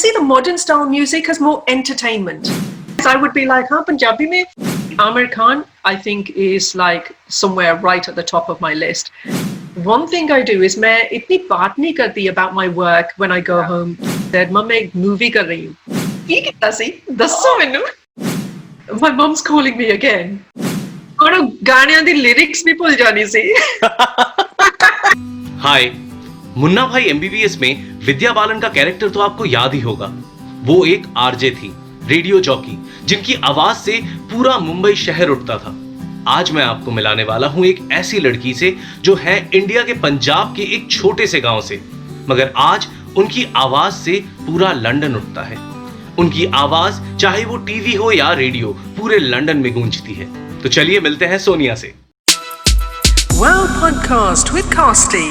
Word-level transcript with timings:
see 0.00 0.10
the 0.16 0.24
modern 0.30 0.58
style 0.64 0.88
music 0.88 1.28
as 1.28 1.40
more 1.40 1.62
entertainment. 1.76 2.50
I 3.06 3.16
would 3.16 3.32
be 3.32 3.46
like, 3.46 3.68
huh, 3.74 3.84
Punjabi 3.84 4.28
me." 4.34 4.44
Amir 5.04 5.28
Khan, 5.28 5.64
I 5.84 5.94
think, 6.06 6.30
is 6.30 6.74
like 6.74 7.12
somewhere 7.28 7.76
right 7.76 8.08
at 8.12 8.16
the 8.16 8.24
top 8.30 8.48
of 8.54 8.60
my 8.60 8.74
list. 8.74 9.10
One 9.88 10.06
thing 10.12 10.32
I 10.32 10.42
do 10.42 10.56
is 10.68 10.76
मैं 10.84 10.96
itni 11.18 11.38
baat 11.50 11.78
नहीं 11.78 11.94
करती 12.00 12.28
about 12.30 12.54
my 12.54 12.66
work 12.80 13.12
when 13.16 13.34
I 13.36 13.40
go 13.40 13.58
yeah. 13.60 13.68
home 13.72 13.96
that 14.32 14.50
मैं 14.52 14.76
एक 14.80 14.96
movie 15.04 15.30
कर 15.36 15.44
रही 15.44 15.66
हूँ 15.66 15.76
की 16.28 16.40
कितना 16.46 16.70
सी 16.80 16.92
दसो 17.22 17.56
my 19.04 19.12
mom's 19.20 19.42
calling 19.50 19.78
me 19.82 19.90
again 19.98 20.36
और 21.22 21.40
गाने 21.70 22.00
दी 22.02 22.12
lyrics 22.22 22.64
भी 22.64 22.74
भूल 22.82 22.94
जानी 23.04 23.26
सी 23.36 23.44
Hi, 25.62 25.80
मुन्ना 26.58 26.86
भाई 26.86 27.04
एमबीबीएस 27.04 27.58
में 27.60 27.98
विद्या 28.06 28.32
बालन 28.32 28.60
का 28.60 28.68
कैरेक्टर 28.68 29.08
तो 29.08 29.20
आपको 29.20 29.44
याद 29.44 29.74
ही 29.74 29.80
होगा। 29.80 30.12
वो 30.62 30.84
एक 30.84 31.02
आरजे 31.16 31.50
थी, 31.50 31.72
रेडियो 32.06 32.40
जॉकी, 32.40 32.78
जिनकी 33.04 33.34
आवाज़ 33.34 33.76
से 33.76 34.00
पूरा 34.04 34.58
मुंबई 34.58 34.94
शहर 34.94 35.28
उठता 35.28 35.58
था। 35.58 35.76
आज 36.28 36.50
मैं 36.50 36.64
आपको 36.64 36.90
मिलाने 36.90 37.24
वाला 37.24 37.46
हूँ 37.46 37.66
एक 37.66 37.88
ऐसी 37.92 38.20
लड़की 38.20 38.54
से 38.54 38.76
जो 39.02 39.14
है 39.14 39.50
इंडिया 39.54 39.82
के 39.82 39.92
पंजाब 39.92 40.56
के 40.56 40.62
एक 40.62 40.90
छोटे 40.90 41.26
से 41.26 41.40
गाँव 41.40 41.60
से। 41.60 41.80
मगर 42.28 42.52
आज 42.56 42.88
उनकी 43.16 43.46
आवाज़ 43.56 43.94
से 43.94 44.24
पूरा 44.46 44.72
लंदन 44.72 45.14
उठता 45.14 45.42
है। 45.42 45.58
उनकी 46.18 46.44
आवाज़, 46.44 47.16
चाहे 47.16 47.44
वो 47.44 47.56
टीवी 47.56 47.94
हो 47.94 48.12
या 48.12 48.32
रेडियो, 48.32 48.72
पूरे 48.72 49.18
लंदन 49.18 49.56
में 49.56 49.72
गूंजती 49.72 50.14
है। 50.14 50.58
तो 50.60 50.68
चलिए 50.68 51.00
मिलते 51.00 51.24
हैं 51.24 51.38
सोनिया 51.38 51.74
से। 51.74 51.94
Wow 53.34 53.62
podcast 53.78 54.50
with 54.56 54.74
Casty. 54.74 55.28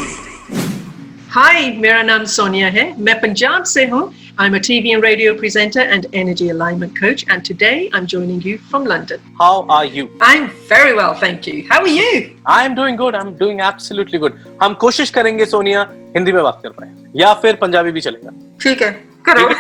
Hi, 1.35 1.77
मेरा 1.81 2.03
नाम 2.03 2.25
सोनिया 2.31 2.69
है 2.71 2.85
मैं 3.03 3.21
पंजाब 3.21 3.65
से 3.65 3.85
हूँ 3.87 4.03
I'm 4.39 4.55
a 4.55 4.61
TV 4.61 4.93
and 4.95 5.03
radio 5.03 5.35
presenter 5.39 5.85
and 5.95 6.07
energy 6.15 6.49
alignment 6.51 6.99
coach 6.99 7.25
and 7.29 7.45
today 7.45 7.91
I'm 7.93 8.07
joining 8.07 8.41
you 8.43 8.59
from 8.71 8.85
London. 8.85 9.21
How 9.41 9.67
are 9.77 9.85
you? 9.85 10.05
I'm 10.21 10.51
very 10.71 10.95
well, 10.95 11.15
thank 11.15 11.47
you. 11.47 11.67
How 11.71 11.81
are 11.81 11.89
you? 11.89 12.37
I'm 12.47 12.75
doing 12.75 12.97
good. 12.97 13.15
I'm 13.15 13.35
doing 13.43 13.61
absolutely 13.71 14.19
good. 14.19 14.39
हम 14.63 14.75
कोशिश 14.85 15.11
करेंगे 15.11 15.47
सोनिया 15.47 15.87
हिंदी 16.17 16.33
में 16.33 16.43
बात 16.43 16.61
कर 16.63 16.71
पाए 16.81 16.93
या 17.21 17.33
फिर 17.43 17.57
पंजाबी 17.63 17.93
भी 17.93 18.01
चलेगा 18.01 18.31
ठीक 18.63 18.83
है 18.83 18.91
करो 19.29 19.49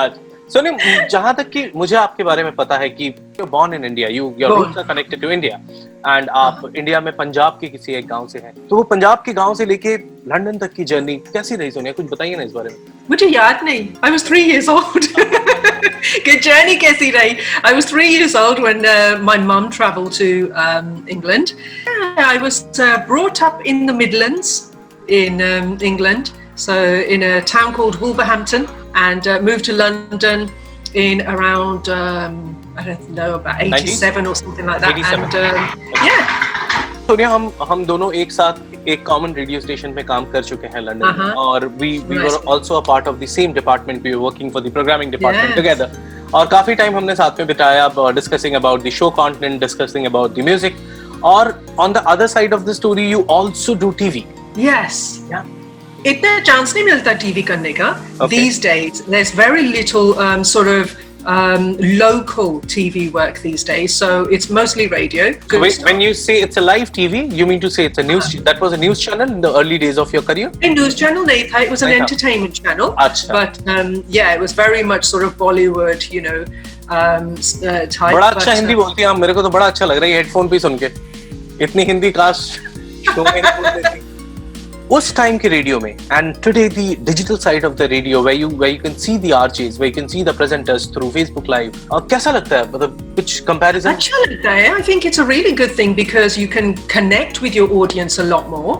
आज 0.00 0.18
सोनिया 0.49 1.07
जहाँ 1.07 1.35
तक 1.35 1.49
कि 1.49 1.71
मुझे 1.75 1.95
आपके 1.95 2.23
बारे 2.23 2.43
में 2.43 2.55
पता 2.55 2.77
है 2.77 2.89
कि 2.89 3.09
born 3.49 3.73
in 3.73 3.85
India 3.85 4.09
you 4.09 4.35
your 4.39 4.51
roots 4.51 4.77
are 4.77 4.83
connected 4.83 5.21
to 5.21 5.29
India 5.29 5.61
and 6.17 6.29
आप 6.29 6.71
इंडिया 6.77 7.01
में 7.01 7.15
पंजाब 7.15 7.57
के 7.61 7.67
किसी 7.67 7.93
एक 7.93 8.07
गाँव 8.07 8.27
से 8.27 8.39
हैं। 8.39 8.67
तो 8.67 8.75
वो 8.75 8.83
पंजाब 8.83 9.23
के 9.25 9.33
गाँव 9.33 9.55
से 9.55 9.65
लेके 9.65 9.97
लंदन 9.97 10.57
तक 10.57 10.73
की 10.73 10.83
जर्नी 10.83 11.15
कैसी 11.15 11.55
रही 11.55 11.71
सोनिया 11.71 11.91
कुछ 11.91 12.05
बताइए 12.05 12.35
ना 12.35 12.43
इस 12.43 12.51
बारे 12.51 12.69
में। 12.69 12.77
मुझे 13.09 13.25
याद 13.25 13.59
नहीं। 13.63 13.89
आई 14.03 14.11
was 14.11 14.23
three 14.27 14.53
years 14.53 14.69
old. 14.69 15.07
कि 16.25 16.39
journey 16.39 16.81
कैसी 16.81 17.11
रही? 17.11 17.35
I 17.65 17.79
was 17.79 17.93
three 17.93 18.09
years 18.17 18.35
old 18.35 18.63
when 18.63 18.85
uh, 18.85 19.19
my 19.29 19.37
mum 19.51 19.71
travelled 19.79 20.13
to 20.13 20.29
um, 20.65 21.05
England. 21.17 21.53
I 22.17 22.37
was 22.45 22.63
uh, 22.79 23.05
brought 23.11 23.41
up 23.41 23.61
in 23.65 23.85
the 23.85 24.07
Midlands 26.56 26.68
in 26.68 26.82
um, 26.82 26.92
England, 26.92 27.04
so 27.04 27.04
in 27.08 27.22
a 27.22 27.40
town 27.40 27.72
called 27.72 28.00
Wolverhampton, 28.00 28.66
and 28.94 29.26
uh, 29.26 29.40
moved 29.40 29.64
to 29.64 29.72
London 29.72 30.50
in 30.94 31.20
around 31.22 31.88
um, 31.88 32.56
I 32.76 32.84
don't 32.84 33.10
know 33.10 33.34
about 33.34 33.60
87 33.60 34.26
or 34.26 34.34
something 34.34 34.66
like 34.66 34.80
that. 34.80 34.98
87. 34.98 35.24
And 35.24 35.34
um, 35.36 36.06
yeah, 36.06 36.48
Sonia 37.06 37.28
हम 37.28 37.52
हम 37.68 37.84
दोनों 37.86 38.12
एक 38.12 38.32
साथ 38.32 38.54
एक 38.88 39.06
common 39.06 39.34
radio 39.34 39.60
station 39.60 39.92
पे 39.94 40.02
काम 40.02 40.24
कर 40.30 40.42
चुके 40.44 40.66
हैं 40.66 40.80
लंदन 40.80 41.06
में 41.06 41.12
Uh-huh. 41.14 41.34
और 41.36 41.66
we 41.66 41.98
we 41.98 42.16
Nice. 42.16 42.32
Were 42.32 42.52
also 42.52 42.74
a 42.74 42.80
part 42.86 43.08
of 43.08 43.14
the 43.20 43.26
same 43.26 43.52
department 43.52 44.02
we 44.02 44.14
were 44.14 44.20
working 44.22 44.50
for 44.52 44.62
the 44.62 44.72
programming 44.72 45.10
department 45.10 45.48
Yes. 45.48 45.56
Together 45.56 45.90
और 46.34 46.46
काफी 46.46 46.74
टाइम 46.74 46.96
हमने 46.96 47.14
साथ 47.14 47.38
में 47.38 47.46
बिताया 47.46 47.88
discussing 48.14 48.54
about 48.54 48.82
the 48.82 48.90
show 48.90 49.10
content 49.10 49.60
discussing 49.60 50.06
about 50.06 50.34
the 50.34 50.44
music 50.44 50.76
और 51.24 51.52
on 51.80 51.92
the 51.92 51.96
other 52.06 52.26
side 52.26 52.54
of 52.54 52.60
the 52.60 52.72
story 52.72 53.10
you 53.10 53.26
also 53.30 53.74
do 53.74 53.90
TV 53.98 54.24
Yes. 54.58 55.20
इतना 56.06 56.38
chance 56.50 56.74
नहीं 56.74 56.84
मिलता 56.84 57.12
टीवी 57.24 57.42
करने 57.52 57.72
का 57.80 57.94
Okay. 58.20 58.36
these 58.36 58.58
days 58.68 59.02
there's 59.14 59.30
very 59.44 59.62
little 59.74 60.08
um, 60.26 60.42
sort 60.52 60.68
of 60.68 60.90
um, 61.32 61.66
local 62.00 62.48
TV 62.72 63.02
work 63.16 63.36
these 63.42 63.62
days 63.68 63.94
so 64.02 64.08
it's 64.36 64.48
mostly 64.58 64.86
radio 64.94 65.26
good 65.52 65.60
when, 65.64 65.70
stuff. 65.74 65.86
when 65.88 66.00
you 66.04 66.14
say 66.22 66.36
it's 66.46 66.60
a 66.62 66.64
live 66.64 66.90
TV 66.98 67.20
you 67.40 67.46
mean 67.52 67.60
to 67.64 67.70
say 67.76 67.84
it's 67.90 68.02
a 68.04 68.06
news 68.08 68.30
that 68.48 68.60
was 68.64 68.74
a 68.78 68.80
news 68.84 69.04
channel 69.04 69.30
in 69.36 69.40
the 69.46 69.52
early 69.60 69.78
days 69.84 70.00
of 70.04 70.12
your 70.16 70.22
career 70.30 70.50
A 70.68 70.72
news 70.74 70.96
channel 71.02 71.26
नहीं 71.30 71.44
था 71.52 71.62
it 71.66 71.70
was 71.74 71.84
an 71.86 71.90
नहीं 71.90 72.00
था। 72.00 72.04
entertainment 72.06 72.60
channel 72.64 72.92
अच्छा। 73.06 73.38
but 73.38 73.62
um, 73.76 73.92
yeah 74.18 74.34
it 74.34 74.44
was 74.46 74.56
very 74.64 74.82
much 74.92 75.08
sort 75.12 75.24
of 75.30 75.36
Bollywood 75.44 76.08
you 76.18 76.24
know 76.28 76.38
um, 76.98 77.32
s- 77.46 77.54
uh, 77.62 77.86
type 77.98 78.12
बड़ा 78.18 78.30
but, 78.32 78.36
अच्छा 78.42 78.52
Hindi 78.52 78.72
uh, 78.74 78.80
बोलती 78.82 79.02
हैं 79.02 79.08
आप 79.08 79.18
मेरे 79.26 79.34
को 79.34 79.42
तो 79.42 79.50
बड़ा 79.58 79.66
अच्छा 79.66 79.86
लग 79.92 79.98
रहा 79.98 80.10
है 80.10 80.16
हेडफोन 80.16 80.48
पे 80.48 80.58
सुन 80.68 80.78
के 80.82 80.90
इतनी 81.64 81.84
हिंदी 81.92 82.10
काश 82.20 82.46
शो 83.14 83.24
में 83.24 83.30
नहीं 83.32 83.42
बोल 83.42 83.82
देती। 83.82 84.05
उस 84.92 85.14
टाइम 85.16 85.36
के 85.38 85.48
रेडियो 85.48 85.78
में 85.80 85.90
and 85.90 86.34
today 86.44 86.68
the 86.68 87.04
digital 87.04 87.36
side 87.44 87.64
of 87.64 87.72
the 87.76 87.82
radio 87.90 88.22
where 88.24 88.36
you 88.38 88.48
where 88.62 88.72
you 88.72 88.80
can 88.80 88.96
see 89.04 89.14
the 89.20 89.30
RJs 89.36 89.78
where 89.82 89.90
you 89.90 89.94
can 89.98 90.08
see 90.14 90.24
the 90.28 90.34
presenters 90.40 90.86
through 90.96 91.08
Facebook 91.14 91.46
live 91.52 91.78
और 91.92 92.06
कैसा 92.10 92.32
लगता 92.32 92.56
है 92.56 92.66
मतलब 92.72 92.98
कुछ 93.16 93.42
comparison 93.50 93.94
अच्छा 93.94 94.18
लगता 94.24 94.50
है. 94.50 94.66
I 94.74 94.82
think 94.88 95.06
it's 95.10 95.22
a 95.22 95.26
really 95.30 95.54
good 95.60 95.72
thing 95.78 95.94
because 96.00 96.36
you 96.42 96.48
can 96.56 96.74
connect 96.94 97.40
with 97.46 97.56
your 97.60 97.68
audience 97.80 98.18
a 98.24 98.26
lot 98.32 98.50
more. 98.56 98.74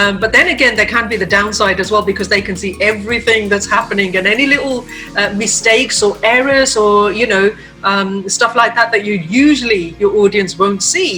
Um, 0.00 0.20
but 0.24 0.32
then 0.38 0.52
again, 0.54 0.78
there 0.80 0.90
can 0.94 1.10
be 1.12 1.18
the 1.24 1.30
downside 1.34 1.82
as 1.84 1.92
well 1.96 2.06
because 2.10 2.32
they 2.34 2.40
can 2.48 2.56
see 2.64 2.72
everything 2.90 3.50
that's 3.54 3.70
happening 3.74 4.16
and 4.22 4.32
any 4.34 4.46
little 4.54 4.78
uh, 5.16 5.30
mistakes 5.44 6.02
or 6.08 6.16
errors 6.30 6.76
or 6.86 6.94
you 7.12 7.26
know 7.34 7.44
um, 7.92 8.16
stuff 8.38 8.56
like 8.62 8.74
that 8.80 8.96
that 8.96 9.04
you 9.04 9.20
usually 9.42 9.84
your 10.04 10.16
audience 10.24 10.58
won't 10.64 10.82
see. 10.82 11.12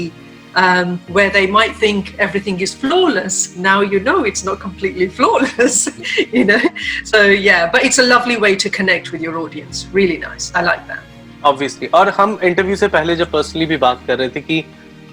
Um, 0.57 0.99
where 1.17 1.31
they 1.31 1.47
might 1.47 1.77
think 1.77 2.09
everything 2.19 2.57
is 2.61 2.75
flawless. 2.75 3.37
Now 3.57 3.83
you 3.83 4.01
know 4.01 4.25
it's 4.31 4.43
not 4.45 4.59
completely 4.59 5.07
flawless, 5.19 5.77
you 6.33 6.45
know. 6.45 6.59
So 7.05 7.21
yeah, 7.27 7.71
but 7.71 7.85
it's 7.85 8.01
a 8.05 8.07
lovely 8.15 8.37
way 8.37 8.57
to 8.57 8.69
connect 8.79 9.13
with 9.13 9.23
your 9.27 9.39
audience. 9.39 9.87
Really 9.93 10.19
nice. 10.19 10.51
I 10.55 10.63
like 10.63 10.85
that. 10.89 11.05
obviously 11.51 11.91
और 11.95 12.09
हम 12.17 12.39
interview 12.45 12.77
से 12.77 12.89
पहले 12.97 13.17
जब 13.17 13.31
personally 13.33 13.67
भी 13.67 13.77
बात 13.87 14.03
कर 14.07 14.19
रहे 14.19 14.29
थे 14.29 14.41
कि 14.51 14.63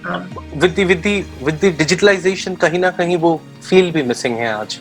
Um, 0.07 0.25
with 0.63 0.73
the 0.79 0.87
with 0.87 1.01
the 1.05 1.43
with 1.45 1.55
the 1.63 1.73
digitalisation 1.77 2.55
कहीं 2.65 2.79
ना 2.79 2.89
कहीं 2.97 3.17
वो 3.17 3.31
फील 3.69 3.91
भी 3.91 4.03
मिसिंग 4.09 4.37
है 4.37 4.51
आज 4.53 4.79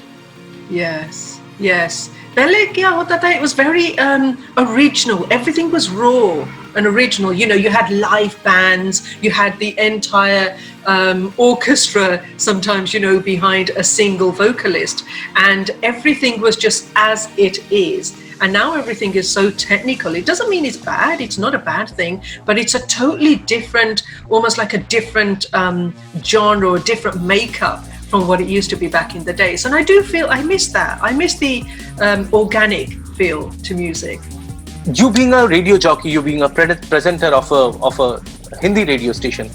Yes, 0.70 1.18
yes. 1.60 1.96
पहले 2.36 2.66
क्या 2.74 2.88
होता 2.88 3.16
था? 3.22 3.30
It 3.34 3.40
was 3.40 3.54
very 3.54 3.98
um, 3.98 4.36
original. 4.56 5.26
Everything 5.30 5.70
was 5.70 5.88
raw 5.88 6.46
and 6.74 6.86
original. 6.86 7.32
You 7.32 7.46
know, 7.46 7.54
you 7.54 7.70
had 7.70 7.90
live 7.90 8.36
bands, 8.44 9.02
you 9.22 9.30
had 9.30 9.58
the 9.58 9.78
entire 9.78 10.58
um, 10.86 11.32
orchestra 11.36 12.24
sometimes, 12.36 12.92
you 12.92 13.00
know, 13.00 13.18
behind 13.20 13.70
a 13.70 13.82
single 13.82 14.30
vocalist, 14.30 15.04
and 15.36 15.70
everything 15.82 16.40
was 16.40 16.56
just 16.56 16.88
as 16.94 17.28
it 17.36 17.60
is. 17.72 18.14
And 18.40 18.52
now 18.52 18.74
everything 18.74 19.14
is 19.14 19.30
so 19.30 19.50
technical. 19.50 20.14
It 20.14 20.26
doesn't 20.26 20.50
mean 20.50 20.66
it's 20.66 20.76
bad. 20.76 21.22
It's 21.22 21.38
not 21.38 21.54
a 21.54 21.58
bad 21.58 21.88
thing, 21.88 22.22
but 22.44 22.58
it's 22.58 22.74
a 22.74 22.86
totally 22.86 23.36
different, 23.36 24.02
almost 24.28 24.58
like 24.58 24.74
a 24.74 24.78
different 24.78 25.46
um, 25.54 25.94
genre 26.22 26.72
or 26.72 26.78
different 26.78 27.22
makeup 27.22 27.82
from 28.10 28.26
what 28.28 28.40
it 28.40 28.48
used 28.48 28.70
to 28.70 28.76
be 28.76 28.88
back 28.88 29.14
in 29.14 29.24
the 29.24 29.32
days. 29.32 29.64
And 29.64 29.74
I 29.74 29.82
do 29.82 30.02
feel 30.02 30.28
I 30.30 30.42
miss 30.42 30.68
that. 30.72 30.98
I 31.02 31.12
miss 31.12 31.38
the 31.38 31.64
um, 32.00 32.28
organic 32.32 32.90
feel 33.16 33.50
to 33.50 33.74
music. 33.74 34.20
you 34.94 35.10
being 35.10 35.32
a 35.32 35.46
radio 35.46 35.76
jockey, 35.76 36.10
you 36.10 36.22
being 36.22 36.42
a 36.42 36.48
pre- 36.48 36.74
presenter 36.88 37.26
of 37.26 37.50
a 37.50 37.62
of 37.82 37.98
a 38.00 38.20
Hindi 38.60 38.84
radio 38.84 39.12
station, 39.12 39.48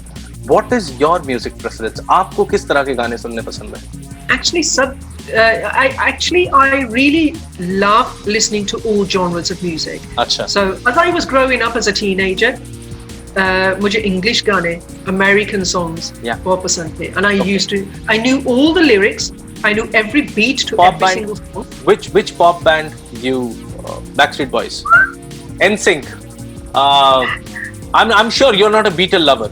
what 0.46 0.72
is 0.72 0.98
your 1.00 1.20
music 1.20 1.56
preference? 1.58 2.00
आपको 2.10 2.44
किस 2.50 2.68
तरह 2.68 2.84
के 2.84 2.94
गाने 2.94 3.18
सुनने 3.18 3.42
पसंद 3.42 3.76
है? 3.76 4.28
Actually, 4.28 4.62
sub. 4.62 4.94
Uh, 5.30 5.70
I 5.82 5.86
actually 6.04 6.48
I 6.50 6.82
really 6.96 7.34
love 7.60 8.26
listening 8.26 8.66
to 8.72 8.80
all 8.90 9.04
genres 9.04 9.50
of 9.50 9.62
music. 9.62 10.00
अच्छा. 10.18 10.46
So 10.48 10.64
as 10.86 10.98
I 10.98 11.08
was 11.10 11.24
growing 11.24 11.62
up 11.62 11.76
as 11.76 11.86
a 11.86 11.92
teenager, 11.92 12.52
uh, 13.36 13.80
मुझे 13.82 14.02
English 14.08 14.42
गाने, 14.48 14.74
American 15.12 15.64
songs 15.74 16.10
Yeah. 16.24 16.36
बहुत 16.44 16.62
पसंद 16.62 16.98
थे. 17.00 17.12
And 17.16 17.26
I 17.26 17.38
Okay. 17.40 17.54
used 17.54 17.70
to, 17.74 17.80
I 18.14 18.18
knew 18.26 18.42
all 18.54 18.74
the 18.78 18.84
lyrics. 18.88 19.30
I 19.64 19.72
knew 19.78 19.88
every 20.02 20.22
beat 20.36 20.62
to 20.68 20.76
Pop 20.76 20.94
every 20.94 20.98
band. 21.00 21.18
single 21.18 21.36
song. 21.36 21.66
Which 21.90 22.06
which 22.18 22.30
pop 22.38 22.62
band 22.68 22.94
you 23.26 23.36
uh, 23.84 24.00
Backstreet 24.20 24.50
Boys, 24.54 24.78
NSYNC. 25.70 26.08
Uh, 26.74 27.26
I'm 28.00 28.10
I'm 28.20 28.30
sure 28.38 28.54
you're 28.60 28.72
not 28.76 28.86
a 28.86 28.94
Beatle 29.00 29.24
lover 29.30 29.50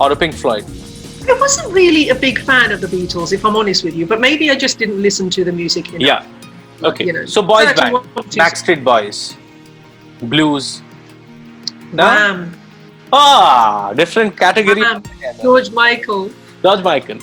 or 0.00 0.12
a 0.12 0.16
Pink 0.16 0.34
Floyd. 0.42 0.64
I 1.32 1.34
wasn't 1.40 1.72
really 1.78 2.04
a 2.12 2.14
big 2.14 2.38
fan 2.50 2.72
of 2.76 2.80
the 2.84 2.86
Beatles, 2.92 3.32
if 3.38 3.44
I'm 3.44 3.56
honest 3.62 3.84
with 3.84 3.94
you, 4.02 4.06
but 4.12 4.20
maybe 4.20 4.50
I 4.50 4.56
just 4.62 4.78
didn't 4.78 5.02
listen 5.08 5.28
to 5.36 5.44
the 5.48 5.52
music 5.52 5.88
enough. 5.90 6.00
Yeah. 6.00 6.88
Okay. 6.90 7.04
You 7.08 7.12
know, 7.16 7.24
so 7.34 7.42
boys 7.42 7.66
31 7.72 8.06
band, 8.14 8.30
to- 8.30 8.38
Backstreet 8.44 8.82
Boys, 8.88 9.20
blues. 10.22 10.70
No? 11.92 12.04
Wham, 12.04 12.40
Ah, 13.17 13.93
different 13.95 14.35
category. 14.37 14.81
Wham, 14.81 15.01
George 15.41 15.71
Michael, 15.71 16.29
George 16.61 16.83
Michael. 16.83 17.19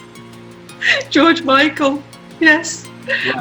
George 1.11 1.43
Michael, 1.43 2.03
yes. 2.41 2.89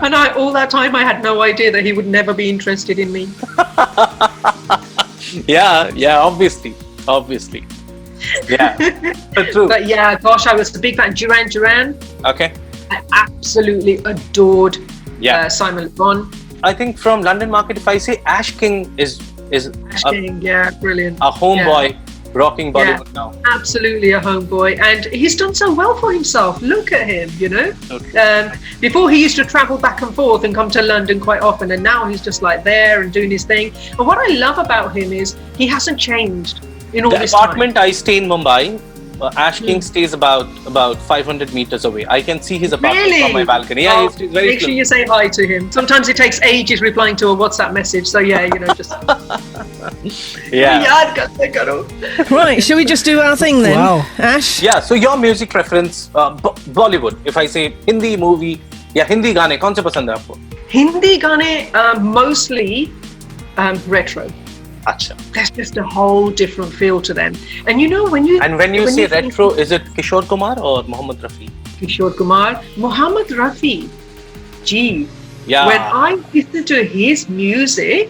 And 0.03 0.15
I, 0.15 0.30
all 0.33 0.51
that 0.53 0.69
time, 0.69 0.95
I 0.95 1.03
had 1.03 1.24
no 1.24 1.42
idea 1.42 1.71
that 1.71 1.86
he 1.86 1.94
would 1.94 2.07
never 2.07 2.33
be 2.33 2.50
interested 2.50 3.00
in 3.00 3.12
me. 3.12 3.30
yeah, 5.48 5.89
yeah, 5.95 6.19
obviously, 6.19 6.74
obviously. 7.07 7.63
Yeah, 8.50 8.75
true. 9.51 9.68
But 9.68 9.86
yeah, 9.88 10.18
gosh, 10.19 10.45
I 10.48 10.53
was 10.53 10.75
a 10.75 10.80
big 10.80 10.95
fan. 10.98 11.13
Duran 11.13 11.50
Duran, 11.50 11.98
Okay. 12.25 12.53
I 12.89 13.01
absolutely 13.13 13.95
adored 14.03 14.77
Yeah. 15.19 15.45
uh, 15.45 15.50
Simon 15.50 15.86
Le 15.86 15.89
Bon. 15.92 16.30
I 16.63 16.74
think 16.74 16.98
from 16.98 17.21
London 17.21 17.50
market, 17.50 17.77
if 17.77 17.88
I 17.88 17.98
say 17.98 18.21
Ash 18.25 18.51
King 18.57 18.94
is 18.98 19.19
is 19.51 19.71
Ash 19.92 20.03
a, 20.06 20.12
King, 20.12 20.42
yeah, 20.42 20.69
brilliant. 20.81 21.18
a 21.21 21.31
homeboy 21.31 21.98
rocking 22.33 22.74
Bollywood 22.74 23.13
now. 23.13 23.33
Absolutely 23.45 24.12
a 24.12 24.19
homeboy, 24.19 24.80
and 24.80 25.06
he's 25.06 25.36
done 25.36 25.54
so 25.54 25.74
well 25.74 25.95
for 25.95 26.12
himself. 26.13 26.62
Look 26.62 26.92
at 26.92 27.07
him, 27.07 27.30
you 27.38 27.50
know. 27.50 27.74
Okay. 27.89 28.18
Um, 28.18 28.57
before 28.80 29.10
he 29.10 29.22
used 29.22 29.36
to 29.38 29.45
travel 29.45 29.78
back 29.78 30.01
and 30.01 30.13
forth 30.13 30.44
and 30.44 30.54
come 30.54 30.69
to 30.72 30.81
London 30.81 31.19
quite 31.19 31.42
often, 31.42 31.72
and 31.72 31.83
now 31.83 32.06
he's 32.06 32.22
just 32.22 32.42
like 32.42 32.63
there 32.63 33.01
and 33.01 33.12
doing 33.12 33.31
his 33.31 33.44
thing. 33.44 33.74
And 33.98 34.07
what 34.07 34.18
I 34.18 34.36
love 34.36 34.57
about 34.57 34.95
him 34.95 35.12
is 35.13 35.36
he 35.57 35.68
hasn't 35.68 36.00
changed 36.00 36.66
in 36.94 37.06
all 37.06 37.12
The 37.12 37.19
this 37.19 37.33
apartment 37.33 37.78
I 37.78 37.92
stay 37.92 38.18
in 38.18 38.25
Mumbai, 38.25 38.80
uh, 39.21 39.31
Ash 39.43 39.59
King 39.61 39.77
Hmm. 39.77 39.81
stays 39.88 40.12
about 40.12 40.49
about 40.71 40.99
500 41.11 41.53
meters 41.59 41.85
away. 41.91 42.05
I 42.17 42.21
can 42.23 42.41
see 42.49 42.59
his 42.65 42.73
apartment 42.79 43.06
Really? 43.06 43.23
from 43.23 43.33
my 43.37 43.44
balcony. 43.50 43.85
Yeah, 43.85 43.94
Oh, 44.00 44.09
he's, 44.09 44.17
he's 44.25 44.31
very 44.33 44.49
Make 44.50 44.61
sure 44.61 44.69
close. 44.69 44.79
you 44.81 44.85
say 44.91 45.05
hi 45.12 45.29
to 45.38 45.47
him. 45.53 45.71
Sometimes 45.77 46.09
it 46.15 46.17
takes 46.19 46.41
ages 46.43 46.83
replying 46.87 47.17
to 47.23 47.29
a 47.29 47.37
WhatsApp 47.44 47.73
message. 47.79 48.06
So 48.06 48.19
yeah, 48.33 48.44
you 48.55 48.59
know, 48.65 48.75
just 48.75 48.93
Yeah. 50.53 50.83
याद 50.85 51.15
करते 51.17 51.47
करो. 51.56 51.77
Right, 52.37 52.62
shall 52.62 52.77
we 52.77 52.85
just 52.85 53.05
do 53.05 53.21
our 53.21 53.37
thing 53.37 53.62
then? 53.62 53.79
Wow. 53.79 54.05
Ash? 54.19 54.50
Yeah, 54.62 54.81
so 54.81 54.94
your 54.94 55.17
music 55.17 55.50
preference, 55.50 56.03
uh, 56.15 56.31
Bo- 56.44 56.55
Bollywood. 56.81 57.17
If 57.33 57.37
I 57.37 57.47
say 57.56 57.65
Hindi 57.88 58.17
movie 58.17 58.56
या 58.97 59.05
हिंदी 59.09 59.33
गाने 59.41 59.56
कौन 59.65 59.75
से 59.75 59.83
पसंद 59.88 60.11
है 60.11 60.17
आपको? 60.17 60.38
Hindi 60.75 61.17
गाने 61.25 61.50
uh, 61.73 61.94
mostly 62.19 62.69
um, 64.81 64.81
retro. 64.81 64.87
अच्छा. 64.87 65.33
There's 65.33 65.50
just 65.50 65.77
a 65.77 65.85
whole 65.85 66.31
different 66.31 66.73
feel 66.73 67.00
to 67.00 67.15
them. 67.15 67.35
And 67.67 67.81
you 67.81 67.88
know 67.88 68.05
when 68.15 68.27
you 68.27 68.41
And 68.41 68.56
when 68.56 68.75
you 68.75 68.88
say 68.88 69.06
think 69.06 69.25
retro, 69.25 69.50
is 69.50 69.73
it 69.73 69.83
Kishore 69.97 70.29
Kumar 70.29 70.61
or 70.61 70.83
Mohammed 70.83 71.21
Rafi? 71.21 71.50
Kishore 71.81 72.17
Kumar, 72.17 72.62
Muhammad 72.77 73.27
Rafi, 73.29 73.88
gee, 74.65 75.09
Yeah. 75.47 75.67
when 75.67 75.81
I 75.81 76.19
listen 76.35 76.65
to 76.65 76.85
his 76.85 77.29
music, 77.29 78.09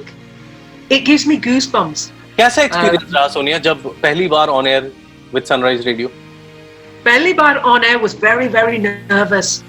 it 0.91 1.05
gives 1.05 1.27
me 1.27 1.41
goosebumps. 1.41 2.11
कैसा 2.37 2.63
experience 2.63 3.15
रहा 3.15 3.29
सोनिया 3.29 3.59
जब 3.59 4.01
पहली 4.03 4.29
बार 4.29 4.49
on 4.49 4.67
air 4.67 4.93
with 5.35 5.43
Sunrise 5.43 5.87
radio? 5.87 6.11
Belly 7.05 7.33
Bar 7.33 7.59
on 7.61 7.85
air 7.85 7.99
was 7.99 8.15
very, 8.15 8.49
very 8.49 8.79
nervous. 8.79 9.63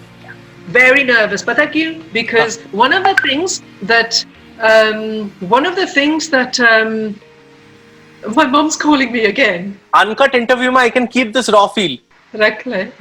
Very 0.71 1.03
nervous. 1.03 1.43
But 1.43 1.55
thank 1.55 1.75
you, 1.75 2.03
because 2.13 2.59
one 2.71 2.93
of 2.93 3.03
the 3.03 3.13
things 3.27 3.61
that 3.83 4.25
um, 4.62 5.30
one 5.40 5.66
of 5.66 5.74
the 5.74 5.86
things 5.88 6.30
that 6.30 6.60
um, 6.60 7.20
my 8.36 8.46
mom's 8.46 8.76
calling 8.76 9.10
me 9.10 9.24
again. 9.24 9.78
Uncut 9.92 10.36
interview, 10.36 10.70
ma, 10.70 10.80
I 10.80 10.90
can 10.90 11.08
keep 11.08 11.32
this 11.32 11.50
raw 11.50 11.66
feel. 11.66 11.98
Rakle. 12.32 12.92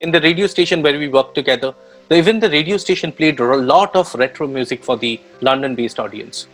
In 0.00 0.10
the 0.10 0.20
radio 0.20 0.48
station 0.48 0.82
where 0.82 0.98
we 0.98 1.06
worked 1.08 1.36
together, 1.36 1.74
even 2.10 2.40
the 2.40 2.50
radio 2.50 2.76
station 2.76 3.12
played 3.12 3.38
a 3.38 3.56
lot 3.56 3.94
of 3.94 4.12
retro 4.16 4.48
music 4.48 4.82
for 4.82 4.96
the 4.96 5.20
London-based 5.40 6.00
audience. 6.00 6.48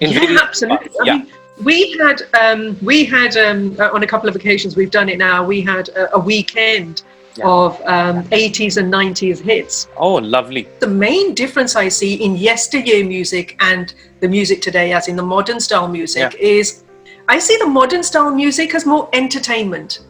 In 0.00 0.10
yeah, 0.10 0.38
absolutely. 0.42 0.90
Mean, 1.00 1.28
we 1.62 1.92
had 1.98 2.22
um, 2.40 2.76
we 2.82 3.04
had 3.04 3.36
um, 3.36 3.76
uh, 3.78 3.90
on 3.92 4.02
a 4.02 4.06
couple 4.08 4.28
of 4.28 4.34
occasions 4.34 4.76
we've 4.76 4.90
done 4.90 5.08
it 5.08 5.18
now. 5.18 5.44
We 5.44 5.60
had 5.60 5.88
a, 5.90 6.16
a 6.16 6.18
weekend 6.18 7.04
yeah. 7.36 7.48
of 7.48 7.80
um, 7.86 8.22
80s 8.24 8.76
and 8.76 8.92
90s 8.92 9.40
hits. 9.40 9.88
oh, 9.96 10.14
lovely. 10.14 10.68
The 10.78 10.86
main 10.86 11.34
difference 11.34 11.74
I 11.74 11.88
see 11.88 12.14
in 12.14 12.36
yesteryear 12.36 13.04
music 13.04 13.56
and 13.58 13.92
the 14.20 14.28
music 14.28 14.62
today, 14.62 14.92
as 14.92 15.08
in 15.08 15.16
the 15.16 15.22
modern 15.22 15.58
style 15.58 15.88
music, 15.88 16.36
is 16.38 16.84
I 17.28 17.38
see 17.40 17.56
the 17.56 17.66
modern 17.66 18.02
style 18.02 18.32
music 18.32 18.74
as 18.74 18.86
more 18.86 19.08
entertainment. 19.12 20.00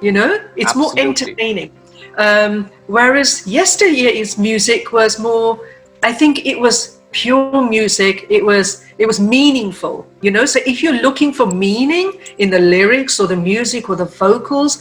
You 0.00 0.12
know, 0.12 0.40
it's 0.56 0.74
more 0.74 0.92
entertaining. 0.96 1.70
Um, 2.16 2.70
whereas 2.86 3.46
yesteryear's 3.46 4.38
music 4.38 4.92
was 4.92 5.18
more, 5.18 5.60
I 6.02 6.12
think 6.12 6.46
it 6.46 6.58
was 6.58 7.00
pure 7.12 7.62
music. 7.68 8.26
It 8.28 8.44
was 8.44 8.84
it 8.98 9.06
was 9.06 9.20
meaningful. 9.20 10.06
You 10.20 10.30
know, 10.30 10.44
so 10.44 10.60
if 10.66 10.82
you're 10.82 11.00
looking 11.00 11.32
for 11.32 11.46
meaning 11.46 12.12
in 12.38 12.50
the 12.50 12.58
lyrics 12.58 13.20
or 13.20 13.26
the 13.26 13.36
music 13.36 13.88
or 13.88 13.96
the 13.96 14.06
vocals, 14.06 14.80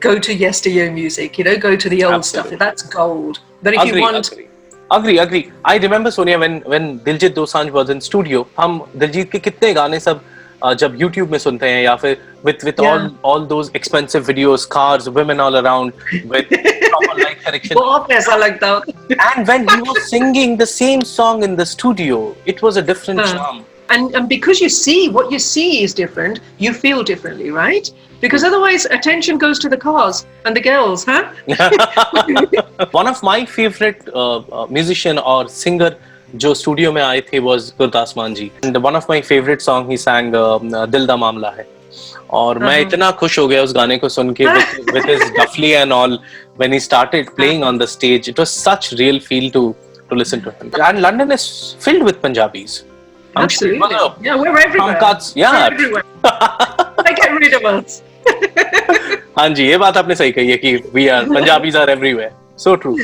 go 0.00 0.18
to 0.18 0.34
yesteryear 0.34 0.90
music. 0.90 1.38
You 1.38 1.44
know, 1.44 1.56
go 1.56 1.76
to 1.76 1.88
the 1.88 2.04
old 2.04 2.24
stuff. 2.24 2.46
Absolutely. 2.46 2.56
That's 2.66 2.82
gold. 2.82 3.40
But 3.62 3.74
if 3.74 3.80
agree, 3.82 4.00
you 4.00 4.02
want 4.02 4.32
agree. 4.32 4.48
Agree, 4.90 5.18
agree. 5.18 5.42
I 5.64 5.76
remember 5.78 6.10
Sonia 6.10 6.38
when 6.38 6.60
when 6.74 7.00
Diljit 7.00 7.34
Dosanjh 7.40 7.70
was 7.80 7.90
in 7.96 8.00
studio. 8.10 8.46
हम 8.58 8.80
दिलजीत 8.96 9.30
के 9.32 9.38
कितने 9.48 9.72
गाने 9.74 10.00
सब 10.00 10.20
uh, 10.64 10.74
जब 10.82 10.98
YouTube 10.98 11.30
में 11.30 11.38
सुनते 11.38 11.68
हैं 11.70 11.82
या 11.84 11.94
फिर 12.02 12.16
with 12.48 12.64
with 12.68 12.80
all 12.80 13.00
Yeah. 13.00 13.08
all 13.30 13.46
those 13.52 13.70
expensive 13.80 14.26
videos, 14.32 14.66
cars, 14.76 15.08
women 15.18 15.40
all 15.46 15.56
around 15.62 15.92
with 16.34 16.48
proper 16.52 17.16
light 17.22 17.40
correction. 17.46 17.76
बहुत 17.78 18.10
ऐसा 18.18 18.36
लगता 18.36 18.68
होता 18.68 19.30
And 19.32 19.48
when 19.52 19.68
he 19.74 19.80
was 19.90 20.02
singing 20.10 20.56
the 20.64 20.70
same 20.74 21.04
song 21.12 21.42
in 21.48 21.56
the 21.62 21.66
studio, 21.76 22.20
it 22.54 22.62
was 22.68 22.82
a 22.82 22.86
different 22.92 23.20
Huh. 23.26 23.32
charm. 23.36 23.62
and 23.94 24.14
and 24.18 24.28
because 24.28 24.60
you 24.64 24.68
see 24.74 25.00
what 25.14 25.32
you 25.32 25.38
see 25.46 25.68
is 25.86 25.94
different, 26.02 26.38
you 26.66 26.70
feel 26.84 27.02
differently, 27.12 27.50
right? 27.56 27.90
Because 28.22 28.44
otherwise, 28.48 28.84
attention 28.96 29.38
goes 29.40 29.58
to 29.62 29.68
the 29.72 29.76
cars 29.76 30.18
and 30.46 30.56
the 30.56 30.60
girls, 30.66 31.04
huh? 31.04 31.24
One 32.92 33.06
of 33.06 33.22
my 33.22 33.44
favorite 33.44 34.08
uh, 34.14 34.36
uh, 34.38 34.66
musician 34.78 35.18
or 35.18 35.48
singer 35.48 35.90
जो 36.44 36.52
studio 36.54 36.92
में 36.92 37.02
आए 37.02 37.20
थे 37.32 37.40
was 37.48 37.70
Gurdas 37.78 38.14
Maan 38.16 38.34
ji 38.34 38.50
and 38.64 38.76
one 38.86 38.96
of 39.00 39.04
my 39.10 39.18
favorite 39.30 39.60
song 39.66 39.90
he 39.90 39.98
sang 40.04 40.30
uh, 40.34 40.86
दिल 40.94 41.06
दा 41.06 41.16
मामला 41.24 41.50
है 41.58 41.66
और 42.40 42.58
मैं 42.58 42.72
Uh-huh. 42.78 42.86
इतना 42.88 43.10
खुश 43.20 43.38
हो 43.38 43.46
गया 43.48 43.62
उस 43.62 43.72
गाने 43.74 43.98
को 44.04 44.08
सुन 44.16 44.32
के 44.40 44.46
with, 44.46 44.94
with 44.96 45.04
his 45.12 45.22
duffly 45.36 45.70
and 45.82 45.92
all 45.98 46.16
when 46.62 46.72
he 46.76 46.80
started 46.86 47.30
playing 47.36 47.62
on 47.68 47.78
the 47.84 47.86
stage 47.96 48.28
it 48.32 48.38
was 48.44 48.50
such 48.64 48.90
real 49.02 49.20
feel 49.28 49.50
to 49.58 49.62
to 50.10 50.18
listen 50.22 50.42
to 50.48 50.56
him 50.58 50.72
and 50.88 51.02
London 51.06 51.30
is 51.38 51.46
filled 51.86 52.08
with 52.10 52.20
Punjabis 52.26 52.80
I'm 53.36 53.48
sure- 53.48 53.68
Absolutely. 53.68 53.78
मतलब, 53.86 54.18
Yeah, 54.30 54.36
we're 54.42 54.58
everywhere. 54.66 54.98
Cuts, 55.06 55.32
yeah. 55.36 55.54
We're 55.60 55.72
everywhere. 55.74 56.87
हाँ 59.37 59.47
जी 59.49 59.67
ये 59.67 59.77
बात 59.77 59.97
आपने 59.97 60.15
सही 60.15 60.31
कही 60.31 60.49
है 60.51 60.57
कि 60.57 60.75
we 60.93 61.07
are 61.07 61.23
Punjabis 61.25 61.75
are 61.77 61.89
everywhere 61.89 62.31
so 62.59 62.75
true 62.75 62.95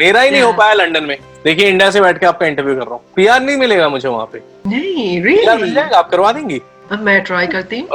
मेरा 0.00 0.20
ही 0.20 0.30
नहीं 0.30 0.42
हो 0.42 0.52
पाया 0.52 0.74
लंदन 0.74 1.04
में 1.04 1.16
देखिए 1.44 1.68
इंडिया 1.68 1.90
से 1.90 2.00
बैठ 2.00 2.18
के 2.20 2.26
आपका 2.26 2.46
इंटरव्यू 2.46 2.74
कर 2.74 2.82
रहा 2.82 2.94
हूँ 2.94 3.02
पीआर 3.16 3.40
नहीं 3.42 3.56
मिलेगा 3.56 3.88
मुझे 3.88 4.08
वहाँ 4.08 4.26
पे 4.32 4.38
Nee, 4.38 5.22
पीआर 5.24 5.56
मिल 5.56 5.60
really? 5.60 5.74
जाएगा 5.74 5.98
आप 5.98 6.10
करवा 6.10 6.32
देंगी 6.32 6.60
अब 6.92 7.00
मैं 7.02 7.14
try 7.24 7.46
करती 7.52 7.78
हूँ. 7.80 7.88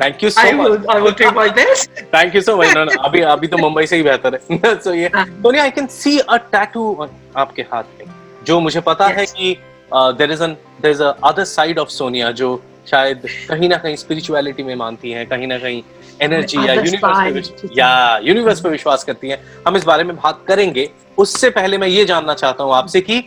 Thank 0.00 0.22
you 0.24 0.30
so 0.30 0.52
much 0.52 0.86
will 0.96 1.14
do 1.20 1.30
my 1.36 1.46
best. 1.58 2.02
Thank 2.14 2.34
you 2.34 2.40
so 2.40 2.56
much 2.56 2.96
अभी 2.98 3.20
अभी 3.34 3.46
तो 3.46 3.58
मुंबई 3.58 3.86
से 3.86 3.96
ही 3.96 4.02
बेहतर 4.02 4.34
है 4.34 4.74
सो 4.84 4.94
ये. 4.94 5.08
Sonia 5.16 5.62
I 5.62 5.70
can 5.70 5.86
see 5.96 6.18
a 6.18 6.36
tattoo 6.52 7.08
आपके 7.36 7.62
हाथ 7.72 7.84
में 7.98 8.12
जो 8.46 8.60
मुझे 8.60 8.80
पता 8.80 9.08
yes. 9.08 9.18
है. 9.18 9.26
कि 9.26 9.56
there 9.94 10.32
is 10.32 10.42
an 10.42 10.56
there 10.82 10.94
is 10.94 11.02
a 11.02 11.10
other 11.24 11.44
side 11.44 11.78
of 11.78 11.88
Sonia 11.90 12.30
जो 12.32 12.54
शायद 12.90 13.26
कहीं 13.48 13.68
ना 13.68 13.76
कहीं 13.84 13.96
स्पिरिचुअलिटी 13.96 14.62
में 14.62 14.74
मानती 14.76 15.10
हैं 15.12 15.26
कहीं 15.28 15.46
ना 15.46 15.58
कहीं 15.58 15.82
एनर्जी 16.22 16.66
या 16.68 16.74
यूनिवर्स 16.74 17.48
पे 17.48 17.68
या 17.78 18.18
यूनिवर्स 18.24 18.60
पे 18.60 18.68
विश्वास 18.68 19.04
करती 19.04 19.28
हैं 19.28 19.38
हम 19.66 19.76
इस 19.76 19.84
बारे 19.84 20.04
में 20.04 20.14
बात 20.16 20.44
करेंगे 20.48 20.88
उससे 21.18 21.50
पहले 21.50 21.78
मैं 21.78 21.88
ये 21.88 22.04
जानना 22.04 22.34
चाहता 22.34 22.64
हूँ 22.64 22.74
आपसे 22.74 23.00
कि 23.00 23.22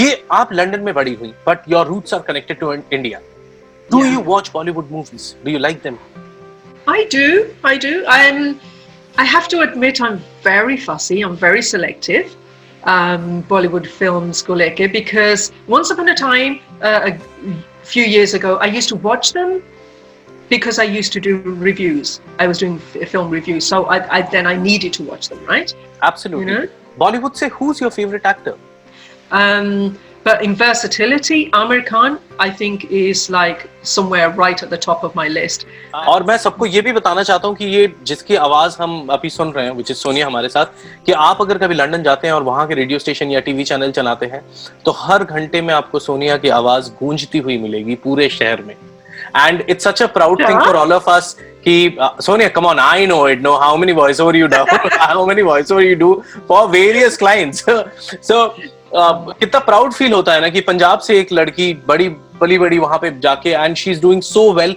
ये 0.00 0.24
आप 0.32 0.52
लंदन 0.52 0.80
में 0.80 0.92
बड़ी 0.94 1.14
हुई 1.14 1.32
but 1.46 1.68
your 1.68 1.86
roots 1.86 2.14
are 2.14 2.20
connected 2.28 2.58
to 2.60 2.72
India 2.72 3.20
do 3.92 4.04
you 4.04 4.20
watch 4.32 4.50
Bollywood 4.54 4.90
movies 4.92 5.34
do 5.44 5.50
you 5.50 5.58
like 5.58 5.80
them 5.84 5.98
I 6.86 7.04
do. 7.12 7.50
I 7.64 7.78
do. 7.78 8.04
I'm. 8.06 8.60
I 9.16 9.24
have 9.24 9.46
to 9.48 9.60
admit, 9.60 10.00
I'm 10.00 10.16
very 10.42 10.76
fussy. 10.76 11.22
I'm 11.22 11.36
very 11.36 11.62
selective. 11.62 12.34
Um, 12.84 13.42
Bollywood 13.44 13.86
films 13.86 14.42
go 14.42 14.54
leke 14.54 14.92
because 14.92 15.52
once 15.66 15.90
upon 15.90 16.10
a 16.10 16.14
time, 16.14 16.60
uh, 16.82 17.10
a 17.10 17.18
few 17.84 18.04
years 18.04 18.34
ago, 18.34 18.56
I 18.56 18.66
used 18.66 18.88
to 18.88 18.96
watch 18.96 19.32
them 19.32 19.62
because 20.48 20.78
I 20.78 20.84
used 20.84 21.12
to 21.14 21.20
do 21.20 21.38
reviews. 21.38 22.20
I 22.38 22.46
was 22.46 22.58
doing 22.58 22.80
f- 22.94 23.08
film 23.08 23.30
reviews, 23.30 23.66
so 23.66 23.86
I, 23.86 24.18
I 24.18 24.22
then 24.22 24.46
I 24.46 24.56
needed 24.56 24.92
to 24.94 25.02
watch 25.02 25.28
them, 25.28 25.44
right? 25.46 25.74
Absolutely. 26.02 26.52
You 26.52 26.58
know? 26.58 26.68
Bollywood 26.98 27.36
say 27.36 27.48
who's 27.48 27.80
your 27.80 27.90
favorite 27.90 28.24
actor? 28.24 28.56
Um, 29.30 29.98
but 30.24 30.42
in 30.42 30.54
versatility, 30.54 31.50
Amir 31.52 31.82
Khan, 31.82 32.18
I 32.38 32.50
think, 32.50 32.84
is 32.90 33.28
like 33.30 33.68
somewhere 33.82 34.30
right 34.30 34.62
at 34.62 34.70
the 34.70 34.78
top 34.78 35.04
of 35.04 35.14
my 35.14 35.28
list. 35.28 35.66
और 35.94 36.22
मैं 36.28 36.36
सबको 36.38 36.66
ये 36.66 36.80
भी 36.82 36.92
बताना 36.92 37.22
चाहता 37.22 37.48
हूँ 37.48 37.56
कि 37.56 37.64
ये 37.64 37.92
जिसकी 38.06 38.36
आवाज़ 38.46 38.76
हम 38.80 39.08
अभी 39.16 39.30
सुन 39.30 39.52
रहे 39.52 39.64
हैं 39.64 39.72
विच 39.72 39.90
इज़ 39.90 39.98
सोनिया 39.98 40.26
हमारे 40.26 40.48
साथ 40.48 40.66
कि 41.06 41.12
आप 41.12 41.40
अगर 41.40 41.58
कभी 41.58 41.74
लंदन 41.74 42.02
जाते 42.02 42.26
हैं 42.26 42.34
और 42.34 42.42
वहाँ 42.42 42.66
के 42.68 42.74
रेडियो 42.74 42.98
स्टेशन 42.98 43.30
या 43.30 43.40
टीवी 43.48 43.64
चैनल 43.64 43.92
चलाते 44.00 44.26
हैं 44.32 44.42
तो 44.84 44.96
हर 45.04 45.24
घंटे 45.24 45.62
में 45.62 45.74
आपको 45.74 45.98
सोनिया 46.08 46.36
की 46.44 46.48
आवाज़ 46.60 46.90
गूंजती 47.00 47.38
हुई 47.46 47.58
मिलेगी 47.68 47.94
पूरे 48.04 48.28
शहर 48.40 48.62
में 48.62 48.76
and 49.40 49.62
it's 49.72 49.86
such 49.86 50.00
a 50.04 50.06
proud 50.14 50.40
thing 50.40 50.56
Yeah. 50.56 50.64
for 50.66 50.76
all 50.80 50.92
of 50.96 51.06
us 51.08 51.28
कि 51.64 51.74
uh, 51.98 52.08
Sonia 52.26 52.50
come 52.56 52.66
on 52.66 52.78
I 52.78 53.06
know 53.12 53.20
it 53.26 53.40
know 53.46 53.54
how 53.58 53.76
many 53.82 53.94
voiceover 53.98 54.34
you 54.40 54.48
do 54.48 54.60
how 55.02 55.24
many 55.30 55.42
voiceover 55.42 55.84
you 55.86 55.96
do 56.02 56.10
for 56.50 56.60
various 56.74 57.16
clients 57.22 57.64
so 58.30 58.38
uh, 58.42 58.52
कितना 58.96 59.58
proud 59.60 59.92
feel 59.92 60.12
होता 60.12 60.32
है 60.32 60.40
ना 60.40 60.48
कि 60.48 60.60
पंजाब 60.60 60.98
से 61.06 61.18
एक 61.20 61.32
लड़की 61.32 61.72
बड़ी 61.88 62.08
बड़ी 62.40 62.58
बड़ी 62.58 62.78
वहाँ 62.78 62.98
पे 62.98 63.10
जाके 63.20 63.50
and 63.50 63.76
she 63.76 63.90
is 63.90 64.00
doing 64.02 64.22
so 64.22 64.52
well 64.54 64.76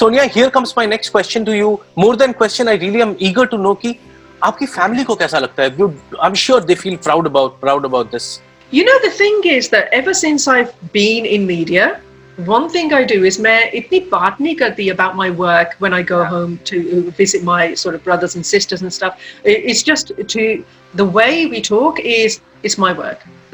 Sonia 0.00 0.22
here 0.34 0.48
comes 0.54 0.74
my 0.78 0.86
next 0.86 1.12
question 1.12 1.44
to 1.44 1.52
you 1.52 1.78
more 1.98 2.16
than 2.16 2.32
question 2.32 2.68
I 2.68 2.76
really 2.78 3.00
am 3.00 3.14
eager 3.22 3.46
to 3.46 3.56
know 3.56 3.74
कि 3.82 3.94
आपकी 4.42 4.66
फैमिली 4.66 5.04
को 5.04 5.14
कैसा 5.14 5.38
लगता 5.38 5.62
है 5.62 5.68
I 5.70 6.26
am 6.26 6.34
sure 6.44 6.64
they 6.64 6.74
feel 6.74 6.96
proud 7.04 7.26
about 7.26 7.60
proud 7.60 7.84
about 7.86 8.10
this 8.12 8.38
you 8.74 8.84
know 8.84 8.98
the 9.08 9.12
thing 9.20 9.46
is 9.52 9.70
that 9.74 9.94
ever 9.94 10.12
since 10.22 10.48
I 10.48 10.60
have 10.60 10.88
been 10.94 11.26
in 11.26 11.44
media 11.46 11.94
One 12.38 12.68
thing 12.68 12.92
I 12.92 13.04
do 13.04 13.16
is 13.24 13.36
mai 13.38 13.70
itni 13.80 13.98
baat 14.12 14.40
nahi 14.44 14.54
karti 14.60 14.86
about 14.92 15.12
my 15.18 15.26
work 15.40 15.76
when 15.84 15.94
I 15.94 16.00
go 16.02 16.16
yeah. 16.22 16.30
home 16.30 16.56
to 16.70 17.12
visit 17.20 17.44
my 17.44 17.74
sort 17.74 17.94
of 17.94 18.02
brothers 18.02 18.34
and 18.34 18.48
sisters 18.48 18.82
and 18.82 18.92
stuff. 18.92 19.20
It's 19.44 19.84
just 19.84 20.10
to 20.34 20.64
the 20.94 21.04
way 21.04 21.46
we 21.46 21.60
talk 21.60 22.00
is 22.00 22.40
it's 22.64 22.76
my. 22.76 22.92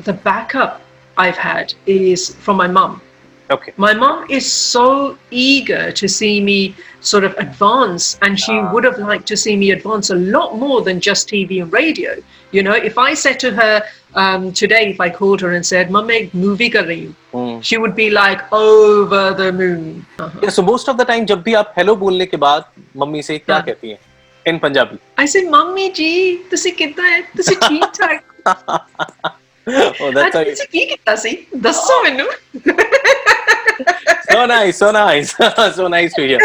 the 0.05 0.13
backup 0.13 0.81
I've 1.17 1.37
had 1.37 1.75
is 1.87 2.35
from 2.37 2.57
my 2.57 2.67
mum. 2.67 3.01
Okay. 3.51 3.73
My 3.77 3.93
mom 3.93 4.31
is 4.31 4.51
so 4.51 5.19
eager 5.33 5.91
to 5.91 6.09
see 6.09 6.41
me 6.41 6.75
sort 7.01 7.25
of 7.25 7.35
advance, 7.37 8.17
and 8.23 8.39
she 8.39 8.53
uh, 8.53 8.73
would 8.73 8.85
have 8.85 8.99
liked 8.99 9.27
to 9.27 9.37
see 9.37 9.57
me 9.57 9.73
advance 9.73 10.11
a 10.11 10.15
lot 10.15 10.57
more 10.57 10.83
than 10.83 11.01
just 11.01 11.29
TV 11.29 11.61
and 11.61 11.73
radio. 11.73 12.15
You 12.53 12.63
know, 12.63 12.75
if 12.75 12.97
I 12.97 13.13
said 13.13 13.41
to 13.41 13.51
her 13.51 13.83
um, 14.15 14.53
today, 14.53 14.91
if 14.91 15.01
I 15.01 15.11
called 15.11 15.41
her 15.41 15.51
and 15.55 15.67
said, 15.67 15.91
"Mom, 15.91 16.13
movie 16.33 16.71
karim," 16.71 17.17
mm. 17.33 17.65
she 17.65 17.77
would 17.77 17.97
be 17.97 18.09
like 18.11 18.47
over 18.53 19.35
the 19.35 19.51
moon. 19.53 20.07
Uh-huh. 20.21 20.39
Yeah. 20.45 20.51
So 20.51 20.63
most 20.63 20.89
of 20.89 20.97
the 20.97 21.05
time, 21.05 21.27
जब 21.27 21.43
भी 21.43 21.55
आप 21.63 21.75
hello 21.79 21.97
बोलने 21.97 22.27
के 22.27 22.37
बाद 22.47 22.71
mummy 22.97 23.23
से 23.23 23.39
क्या 23.39 23.61
कहती 23.67 23.91
हैं? 23.91 23.99
In 24.47 24.61
Punjabi. 24.61 25.01
I 25.19 25.27
say, 25.27 25.45
"Mummy 25.57 25.91
ji, 26.01 26.39
तुसी 26.51 26.71
कितना 26.71 27.09
है? 27.09 27.23
तुसी 27.37 27.55
ठीक 27.69 27.85
ठाक?" 28.01 29.37
well, 29.67 30.13
that's 30.13 30.35
how 30.35 30.41
you... 30.41 30.57
Get 30.71 31.01
us, 31.07 31.25
eh? 31.25 31.45
The 31.53 31.69
oh. 31.69 31.87
sun. 31.89 32.29
so 34.31 34.47
nice, 34.47 34.77
so 34.79 34.91
nice, 34.91 35.37
so 35.77 35.89
nice 35.89 36.15
to 36.15 36.27
hear. 36.27 36.41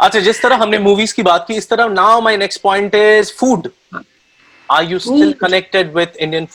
अच्छा 0.00 0.20
जिस 0.20 0.40
तरह 0.42 0.56
हमने 0.62 0.78
मूवीज 0.78 1.12
की 1.12 1.22
बात 1.22 1.44
की 1.48 1.54
इस 1.56 1.68
तरह 1.68 1.88
now 1.88 2.20
my 2.20 2.36
next 2.36 2.60
point 2.62 2.94
is 2.94 3.32
food 3.40 3.68
are 4.70 4.84
you 4.90 4.98
still 4.98 5.32
connected 5.40 5.94
with 5.96 6.16
Indian 6.20 6.46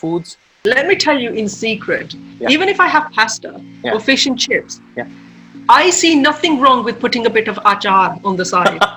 let 0.67 0.88
me 0.88 0.96
tell 1.01 1.20
you 1.24 1.29
in 1.41 1.46
secret. 1.51 2.13
Even 2.53 2.70
if 2.72 2.79
i 2.86 2.88
have 2.94 3.06
pasta 3.17 3.51
or 3.91 4.00
fish 4.08 4.24
and 4.32 4.39
chips 4.46 4.82
i 5.75 5.84
see 6.00 6.10
nothing 6.24 6.58
wrong 6.63 6.82
with 6.88 6.98
putting 7.03 7.27
a 7.29 7.32
bit 7.38 7.51
of 7.53 7.62
achar 7.72 8.08
on 8.32 8.39
the 8.41 8.48
side 8.50 8.88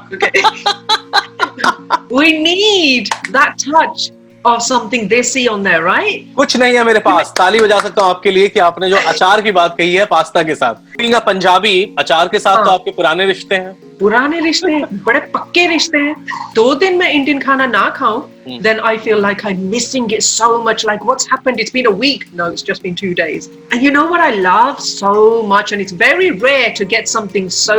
we 2.20 2.32
need 2.46 3.12
that 3.36 3.62
touch. 3.64 4.10
Of 4.44 4.62
something 4.62 5.08
desi 5.08 5.48
on 5.50 5.62
there, 5.62 5.82
right? 5.84 6.24
कुछ 6.36 6.56
नहीं 6.56 6.74
है 6.74 6.84
मेरे 6.84 7.00
पास 7.00 7.32
ताली 7.38 7.60
बजा 7.60 7.80
सकता 7.80 8.02
हूँ 8.02 8.10
आपके 8.10 8.30
लिए 8.30 8.48
कि 8.48 8.60
आपने 8.60 8.88
जो 8.90 8.96
अचार 8.96 9.42
की 9.42 9.52
बात 9.52 9.76
कही 9.78 9.94
है 9.94 10.04
पास्ता 10.06 10.42
के 10.42 10.54
साथ 10.54 11.20
पंजाबी 11.26 11.94
अचार 11.98 12.28
के 12.28 12.38
साथ 12.38 12.56
हाँ. 12.56 12.64
तो 12.64 12.70
हाँ. 12.70 12.78
आपके 12.78 12.90
पुराने 12.96 13.26
रिश्ते 13.26 13.54
हैं 13.54 13.72
पुराने 13.98 14.40
रिश्ते 14.40 14.72
हैं 14.72 15.02
बड़े 15.04 15.20
पक्के 15.34 15.66
रिश्ते 15.68 15.98
हैं 15.98 16.14
दो 16.54 16.74
दिन 16.82 16.96
मैं 16.98 17.10
इंडियन 17.12 17.40
खाना 17.40 17.66
ना 17.66 17.88
खाऊं 17.96 18.22
Hmm. 18.44 18.60
then 18.64 18.78
I 18.80 18.96
feel 18.96 19.18
like 19.22 19.42
I'm 19.44 19.58
missing 19.72 20.04
it 20.16 20.22
so 20.26 20.46
much 20.66 20.82
like 20.90 21.02
what's 21.08 21.26
happened 21.32 21.60
it's 21.64 21.72
been 21.72 21.88
a 21.88 21.96
week 22.04 22.22
no 22.38 22.44
it's 22.52 22.62
just 22.68 22.82
been 22.82 22.94
two 23.00 23.10
days 23.14 23.48
and 23.70 23.82
you 23.86 23.90
know 23.96 24.04
what 24.12 24.22
I 24.26 24.30
love 24.46 24.80
so 24.80 25.42
much 25.50 25.72
and 25.72 25.82
it's 25.84 25.92
very 26.02 26.30
rare 26.44 26.70
to 26.78 26.86
get 26.94 27.10
something 27.14 27.50
so 27.50 27.76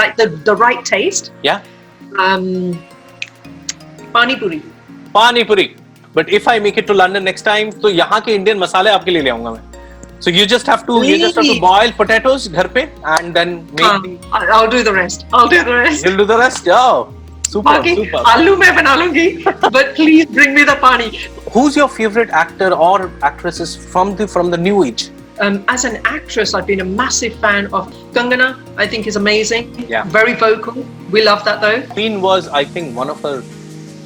like 0.00 0.14
the 0.18 0.26
the 0.50 0.56
right 0.64 0.84
taste 0.90 1.30
या 1.46 1.54
um 2.26 2.44
pani 4.18 4.36
puri 4.42 4.60
pani 5.14 5.42
puri 5.50 5.70
but 6.16 6.28
if 6.38 6.48
I 6.50 6.60
make 6.60 6.78
it 6.78 6.86
to 6.86 6.94
London 6.94 7.22
next 7.22 7.44
time 7.44 7.70
तो 7.82 7.88
यहाँ 7.90 8.20
के 8.26 8.34
Indian 8.34 8.58
मसाले 8.58 8.90
आपके 8.90 9.10
लिए 9.10 9.22
ले 9.22 9.30
आऊँगा 9.30 9.50
मैं 9.50 9.66
So 10.26 10.30
you 10.34 10.44
just 10.50 10.68
have 10.70 10.80
to 10.86 10.94
you 11.06 11.16
just 11.18 11.36
have 11.38 11.44
to 11.48 11.50
Really? 11.50 11.60
boil 11.64 11.92
potatoes 11.98 12.46
घर 12.52 12.66
पे 12.76 12.82
and 13.16 13.36
then 13.38 13.50
make 13.80 13.82
um, 13.88 14.06
the, 14.06 14.14
I- 14.38 14.48
I'll 14.54 14.70
do 14.70 14.78
the 14.88 14.94
rest 14.96 15.20
I'll 15.40 15.50
do 15.52 15.60
the 15.68 15.74
rest 15.76 16.06
you'll 16.06 16.16
do 16.20 16.24
the 16.30 16.38
rest. 16.40 16.70
Oh, 16.76 16.96
super, 17.52 17.62
बाकी 17.68 17.94
super. 17.98 18.22
आलू 18.30 18.56
मैं 18.62 18.74
बना 18.76 18.94
लूँगी 19.02 19.26
but 19.76 19.92
please 19.98 20.32
bring 20.38 20.56
me 20.56 20.64
the 20.70 20.74
pani 20.86 21.06
Who's 21.56 21.78
your 21.80 21.86
favorite 21.98 22.32
actor 22.40 22.70
or 22.88 22.96
actresses 23.30 23.76
from 23.94 24.10
the 24.22 24.26
from 24.34 24.50
the 24.56 24.60
new 24.64 24.82
age? 24.88 25.04
Um, 25.46 25.60
as 25.76 25.84
an 25.90 26.00
actress, 26.16 26.52
I've 26.58 26.66
been 26.72 26.80
a 26.86 26.88
massive 27.00 27.34
fan 27.44 27.68
of 27.80 27.94
Kangana. 28.16 28.48
I 28.84 28.88
think 28.94 29.06
is 29.12 29.18
amazing. 29.20 29.68
Yeah. 29.92 30.08
Very 30.16 30.34
vocal. 30.40 30.80
We 31.16 31.22
love 31.28 31.44
that 31.50 31.60
though. 31.66 31.76
Queen 31.94 32.20
was, 32.26 32.48
I 32.60 32.64
think, 32.76 32.96
one 33.02 33.12
of 33.14 33.22
her. 33.28 33.36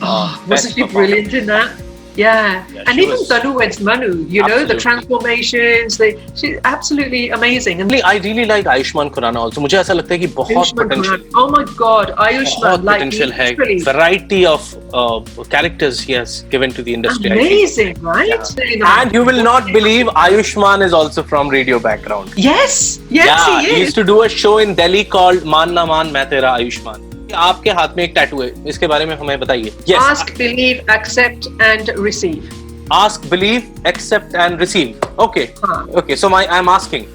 Oh, 0.03 0.45
wasn't 0.49 0.75
he 0.75 0.85
brilliant 0.85 1.33
in 1.33 1.47
that? 1.47 1.81
Yeah. 2.15 2.67
yeah 2.73 2.85
and 2.87 2.99
even 2.99 3.17
was... 3.17 3.29
Tanu 3.29 3.55
Weds 3.57 3.81
Manu, 3.81 4.27
you 4.29 4.43
absolutely. 4.43 4.49
know, 4.49 4.67
the 4.67 4.81
transformations, 4.81 5.97
they, 5.97 6.21
she's 6.35 6.59
absolutely 6.65 7.31
amazing. 7.31 7.81
And 7.81 7.93
I 8.05 8.19
really 8.19 8.45
like 8.45 8.67
Ayushmann 8.67 9.11
Khurrana 9.11 9.37
also. 9.37 9.61
मुझे 9.61 9.79
ऐसा 9.79 9.93
लगता 9.93 10.15
है 10.15 10.19
कि 10.21 10.27
बहुत 10.35 10.75
potential. 10.77 11.21
Oh 11.35 11.49
my 11.49 11.65
God, 11.77 12.15
Ayushmann, 12.19 12.85
like 12.85 12.99
potential 12.99 13.33
है. 13.33 13.85
Variety 13.85 14.45
of 14.47 14.75
uh, 14.93 15.21
characters 15.45 16.01
he 16.01 16.13
has 16.13 16.43
given 16.51 16.73
to 16.73 16.83
the 16.83 16.93
industry. 16.93 17.31
Amazing, 17.31 17.95
right? 18.03 18.29
Yeah. 18.29 19.01
And 19.01 19.13
you 19.13 19.25
will 19.25 19.43
not 19.43 19.73
believe 19.73 20.07
Ayushmann 20.27 20.85
is 20.85 20.93
also 20.93 21.23
from 21.23 21.49
radio 21.49 21.79
background. 21.79 22.35
Yes, 22.37 23.01
yes, 23.09 23.27
yeah, 23.27 23.61
he 23.61 23.67
is. 23.67 23.73
He 23.73 23.81
used 23.81 23.95
to 23.95 24.05
do 24.05 24.23
a 24.23 24.29
show 24.29 24.59
in 24.59 24.75
Delhi 24.75 25.05
called 25.05 25.47
Maan 25.47 25.73
Na 25.73 25.87
Maan 25.87 26.13
Main 26.13 26.29
Tera 26.29 26.59
Ayushmann. 26.59 27.12
आपके 27.36 27.70
हाथ 27.78 27.96
में 27.98 28.04
एक 28.04 28.14
tattoo 28.16 28.42
है 28.42 28.52
इसके 28.70 28.88
बारे 28.88 29.06
में 29.06 29.16
हमें 29.18 29.40
बताइए 29.40 29.72
yes 29.90 30.04
Ask, 30.12 30.34
believe, 30.38 30.84
accept, 30.98 31.48
and 31.72 31.90
receive. 32.08 32.54
ask 32.96 33.24
believe 33.32 33.64
accept 33.90 34.36
and 34.42 34.62
receive 34.64 35.08
okay 35.24 35.42
Huh. 35.64 35.80
okay 36.02 36.16
so 36.20 36.30
my 36.34 36.40
i'm 36.58 36.70
asking 36.74 37.08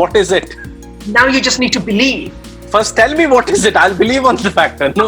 what 0.00 0.16
is 0.24 0.32
it 0.38 0.56
Now 1.16 1.26
you 1.34 1.40
just 1.48 1.60
need 1.64 1.72
to 1.76 1.82
believe. 1.90 2.32
first 2.72 2.96
tell 2.96 3.14
me 3.20 3.24
what 3.34 3.48
is 3.52 3.62
it 3.70 3.76
i'll 3.82 3.94
believe 4.00 4.26
on 4.32 4.36
the 4.46 4.50
factor 4.56 4.88
no 4.98 5.06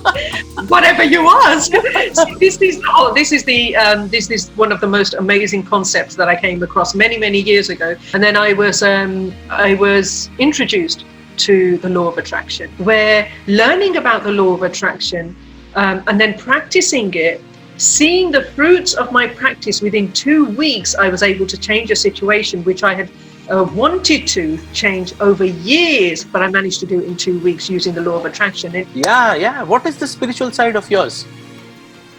whatever 0.71 1.03
you 1.03 1.19
ask. 1.33 1.75
See, 2.21 2.33
this 2.41 2.57
is 2.69 2.79
oh, 2.93 3.13
this 3.19 3.31
is 3.37 3.43
the 3.49 3.59
um, 3.83 4.07
this 4.15 4.29
is 4.37 4.47
one 4.63 4.71
of 4.77 4.79
the 4.81 4.87
most 4.95 5.13
amazing 5.21 5.63
concepts 5.69 6.15
that 6.21 6.27
I 6.27 6.35
came 6.41 6.63
across 6.67 6.93
many 7.03 7.17
many 7.17 7.39
years 7.51 7.69
ago, 7.75 7.89
and 8.13 8.23
then 8.23 8.35
I 8.35 8.51
was 8.53 8.81
um, 8.83 9.13
I 9.49 9.69
was 9.85 10.11
introduced 10.47 11.05
to 11.37 11.77
the 11.77 11.89
law 11.89 12.07
of 12.07 12.17
attraction, 12.17 12.69
where 12.77 13.31
learning 13.47 13.97
about 13.97 14.23
the 14.23 14.31
law 14.31 14.53
of 14.53 14.63
attraction 14.63 15.35
um, 15.75 16.03
and 16.07 16.19
then 16.19 16.37
practicing 16.37 17.13
it. 17.13 17.41
Seeing 17.77 18.29
the 18.29 18.43
fruits 18.43 18.93
of 18.93 19.13
my 19.13 19.25
practice 19.25 19.81
within 19.81 20.11
two 20.11 20.43
weeks, 20.45 20.95
I 20.95 21.07
was 21.07 21.23
able 21.23 21.47
to 21.47 21.57
change 21.57 21.91
a 21.91 21.95
situation 21.95 22.61
which 22.65 22.83
I 22.83 22.93
had 22.93 23.09
uh, 23.49 23.63
wanted 23.73 24.27
to 24.27 24.59
change 24.73 25.13
over 25.19 25.45
years, 25.45 26.23
but 26.23 26.41
I 26.41 26.47
managed 26.47 26.79
to 26.81 26.85
do 26.85 26.99
it 26.99 27.05
in 27.05 27.15
two 27.15 27.39
weeks 27.39 27.69
using 27.69 27.93
the 27.93 28.01
law 28.01 28.17
of 28.17 28.25
attraction. 28.25 28.75
It, 28.75 28.87
yeah 28.93 29.33
yeah 29.33 29.63
what 29.63 29.85
is 29.85 29.97
the 29.97 30.07
spiritual 30.07 30.51
side 30.51 30.75
of 30.75 30.89
yours 30.91 31.25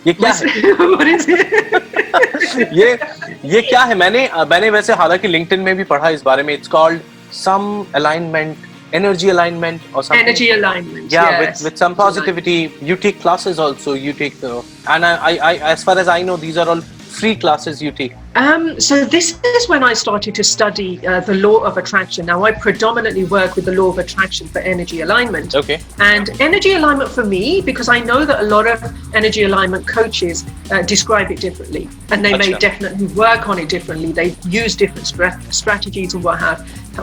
ये 0.07 0.13
क्या 0.15 0.33
है 0.33 0.73
what 0.97 1.07
is 1.07 1.29
it? 1.29 2.73
ये 2.73 2.99
ये 3.45 3.61
क्या 3.63 3.83
है 3.85 3.95
मैंने 3.95 4.29
मैंने 4.51 4.71
वैसे 4.71 4.93
हालांकि 5.01 5.29
लिंक्डइन 5.29 5.61
में 5.61 5.77
भी 5.77 5.85
पढ़ा 5.93 6.11
इस 6.11 6.23
बारे 6.23 6.43
में 6.43 6.53
it's 6.55 6.69
called 6.69 7.01
some 7.45 7.87
alignment 7.95 8.57
energy 8.96 9.30
alignment 9.30 9.82
or 9.94 10.04
something. 10.04 10.26
Energy 10.26 10.50
alignment. 10.52 11.12
Yeah, 11.12 11.30
yes. 11.30 11.64
with, 11.64 11.72
with 11.72 11.78
some 11.78 11.96
positivity. 11.96 12.60
You 12.82 12.96
take 12.96 13.20
classes 13.20 13.60
also. 13.60 13.94
You 13.94 14.14
take 14.14 14.40
the 14.40 14.52
and 14.88 15.06
I, 15.06 15.16
I, 15.30 15.32
I 15.50 15.54
as 15.76 15.84
far 15.84 15.98
as 15.98 16.08
I 16.08 16.22
know, 16.22 16.38
these 16.38 16.58
are 16.58 16.68
all 16.68 16.82
free 17.20 17.36
classes 17.36 17.82
you 17.82 17.92
take 17.92 18.14
Um, 18.36 18.64
so 18.88 19.06
this 19.06 19.40
is 19.58 19.70
when 19.70 19.84
I 19.92 19.94
started 19.94 20.36
to 20.36 20.44
study 20.44 20.90
uh, 21.08 21.22
the 21.22 21.36
law 21.36 21.58
of 21.68 21.78
attraction. 21.82 22.26
Now 22.26 22.44
I 22.44 22.52
predominantly 22.52 23.24
work 23.24 23.56
with 23.56 23.66
the 23.70 23.76
law 23.80 23.90
of 23.94 23.98
attraction 23.98 24.48
for 24.54 24.60
energy 24.60 25.02
alignment. 25.02 25.56
okay 25.56 25.80
And 26.00 26.30
energy 26.42 26.74
alignment 26.74 27.10
for 27.18 27.26
me, 27.36 27.62
because 27.62 27.88
I 27.98 28.00
know 28.10 28.26
that 28.26 28.40
a 28.46 28.48
lot 28.56 28.68
of 28.74 28.80
energy 29.20 29.44
alignment 29.44 29.88
coaches 29.88 30.46
uh, 30.72 30.82
describe 30.94 31.32
it 31.32 31.40
differently, 31.40 31.88
and 32.12 32.26
they 32.26 32.36
may 32.44 32.52
definitely 32.68 33.08
work 33.26 33.48
on 33.48 33.58
it 33.60 33.70
differently. 33.70 34.12
They 34.12 34.30
use 34.64 34.76
different 34.76 35.08
stra- 35.08 35.42
strategies 35.52 36.14
and 36.16 36.24
what 36.24 36.38
have 36.40 36.60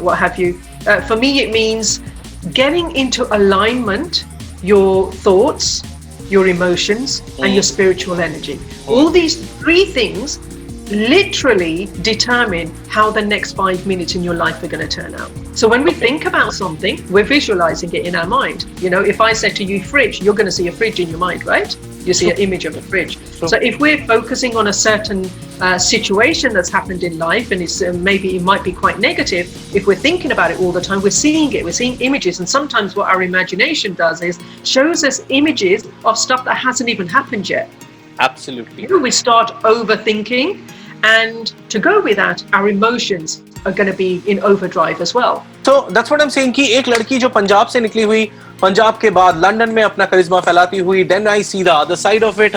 what 0.09 0.19
have 0.19 0.39
you. 0.43 0.61
Uh, 0.87 1.01
for 1.09 1.17
me, 1.17 1.31
it 1.45 1.51
means 1.53 2.01
getting 2.53 2.95
into 2.97 3.23
alignment 3.35 4.25
your 4.63 5.13
thoughts, 5.13 5.83
your 6.33 6.49
emotions, 6.49 7.21
and 7.39 7.53
your 7.55 7.63
mm. 7.63 7.73
spiritual 7.73 8.21
energy. 8.21 8.57
Mm. 8.57 8.89
All 8.89 9.11
these 9.11 9.35
three 9.59 9.85
things 9.85 10.39
literally 10.91 11.87
determine 12.03 12.75
how 12.89 13.11
the 13.11 13.23
next 13.23 13.53
five 13.53 13.87
minutes 13.87 14.15
in 14.15 14.23
your 14.23 14.35
life 14.35 14.63
are 14.63 14.69
going 14.69 14.87
to 14.87 14.97
turn 15.03 15.15
out. 15.15 15.31
So 15.55 15.69
when 15.69 15.85
we 15.85 15.93
think 15.93 16.25
about 16.27 16.53
something, 16.53 17.01
we're 17.11 17.25
visualizing 17.25 17.93
it 17.95 18.07
in 18.07 18.15
our 18.15 18.27
mind. 18.27 18.67
You 18.81 18.91
know, 18.91 19.03
if 19.03 19.21
I 19.21 19.33
said 19.33 19.57
to 19.57 19.65
you 19.65 19.83
fridge, 19.83 20.21
you're 20.23 20.35
going 20.35 20.47
to 20.47 20.53
see 20.53 20.69
a 20.69 20.73
fridge 20.73 21.01
in 21.01 21.09
your 21.09 21.19
mind, 21.19 21.45
right? 21.47 21.75
You 22.05 22.15
see 22.15 22.31
an 22.31 22.39
image 22.39 22.65
of 22.65 22.77
a 22.77 22.83
fridge. 22.83 23.17
True. 23.42 23.48
So 23.48 23.58
if 23.62 23.80
we're 23.80 24.04
focusing 24.08 24.58
on 24.58 24.68
a 24.68 24.74
certain 24.74 25.30
uh, 25.62 25.78
situation 25.78 26.54
that's 26.54 26.70
happened 26.70 27.04
in 27.04 27.20
life, 27.20 27.52
and 27.52 27.62
it's 27.62 27.82
uh, 27.82 27.94
maybe 27.94 28.36
it 28.36 28.42
might 28.42 28.64
be 28.64 28.72
quite 28.72 29.00
negative, 29.00 29.46
if 29.76 29.86
we're 29.86 29.96
thinking 29.96 30.32
about 30.32 30.50
it 30.50 30.60
all 30.60 30.72
the 30.72 30.82
time, 30.82 31.02
we're 31.02 31.12
seeing 31.12 31.54
it, 31.54 31.64
we're 31.64 31.72
seeing 31.72 32.00
images, 32.02 32.40
and 32.40 32.50
sometimes 32.50 32.96
what 32.96 33.08
our 33.10 33.22
imagination 33.22 33.94
does 33.94 34.24
is 34.24 34.40
shows 34.64 35.04
us 35.04 35.24
images 35.30 35.88
of 36.04 36.18
stuff 36.18 36.44
that 36.46 36.58
hasn't 36.58 36.90
even 36.90 37.08
happened 37.08 37.48
yet. 37.48 37.70
Absolutely. 38.20 38.84
You 38.84 38.90
know, 38.90 38.98
we 38.98 39.12
start 39.12 39.52
overthinking, 39.62 40.60
and 41.04 41.54
to 41.70 41.78
go 41.80 42.02
with 42.02 42.16
that, 42.18 42.44
our 42.54 42.70
emotions 42.70 43.44
are 43.66 43.72
going 43.72 43.92
to 43.92 43.98
be 43.98 44.24
in 44.26 44.40
overdrive 44.40 45.00
as 45.02 45.14
well. 45.14 45.46
So 45.64 45.88
that's 45.90 46.10
what 46.10 46.22
I'm 46.22 46.30
saying 46.30 46.54
कि 46.54 46.68
एक 46.78 46.88
लड़की 46.88 47.18
जो 47.20 47.30
पंजाब 47.30 47.68
से 47.68 47.80
निकली 47.80 48.04
हुई 48.04 48.26
पंजाब 48.62 48.98
के 49.02 49.10
बाद 49.18 49.38
London 49.46 49.72
में 49.74 49.84
अपना 49.84 50.06
करिश्मा 50.06 50.40
फैलाती 50.40 50.78
हुई 50.90 51.04
then 51.08 51.28
I 51.28 51.42
see 51.42 51.64
the 51.64 51.74
other 51.74 51.96
side 51.96 52.24
of 52.24 52.40
it 52.40 52.56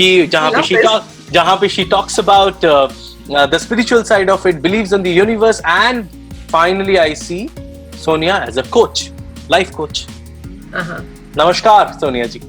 of 0.00 0.30
jahan 0.30 0.52
pe 0.54 0.62
she 0.62 0.76
talk, 0.82 1.04
जहाँ 1.32 1.56
पे 1.60 1.68
she 1.70 1.84
talks 1.84 2.18
about 2.18 2.64
uh, 2.64 2.88
uh, 3.30 3.46
the 3.46 3.58
spiritual 3.58 4.04
side 4.04 4.30
of 4.30 4.46
it 4.46 4.62
believes 4.62 4.92
in 4.92 5.02
the 5.02 5.10
universe 5.10 5.60
and 5.64 6.08
finally 6.52 6.98
I 6.98 7.14
see 7.14 7.50
Sonia 7.96 8.36
as 8.48 8.56
a 8.56 8.62
coach 8.76 9.10
life 9.56 9.72
coach 9.80 10.06
Uh-huh. 10.78 11.00
नमस्कार 11.38 11.92
सोनिया 12.00 12.24
जी 12.32 12.40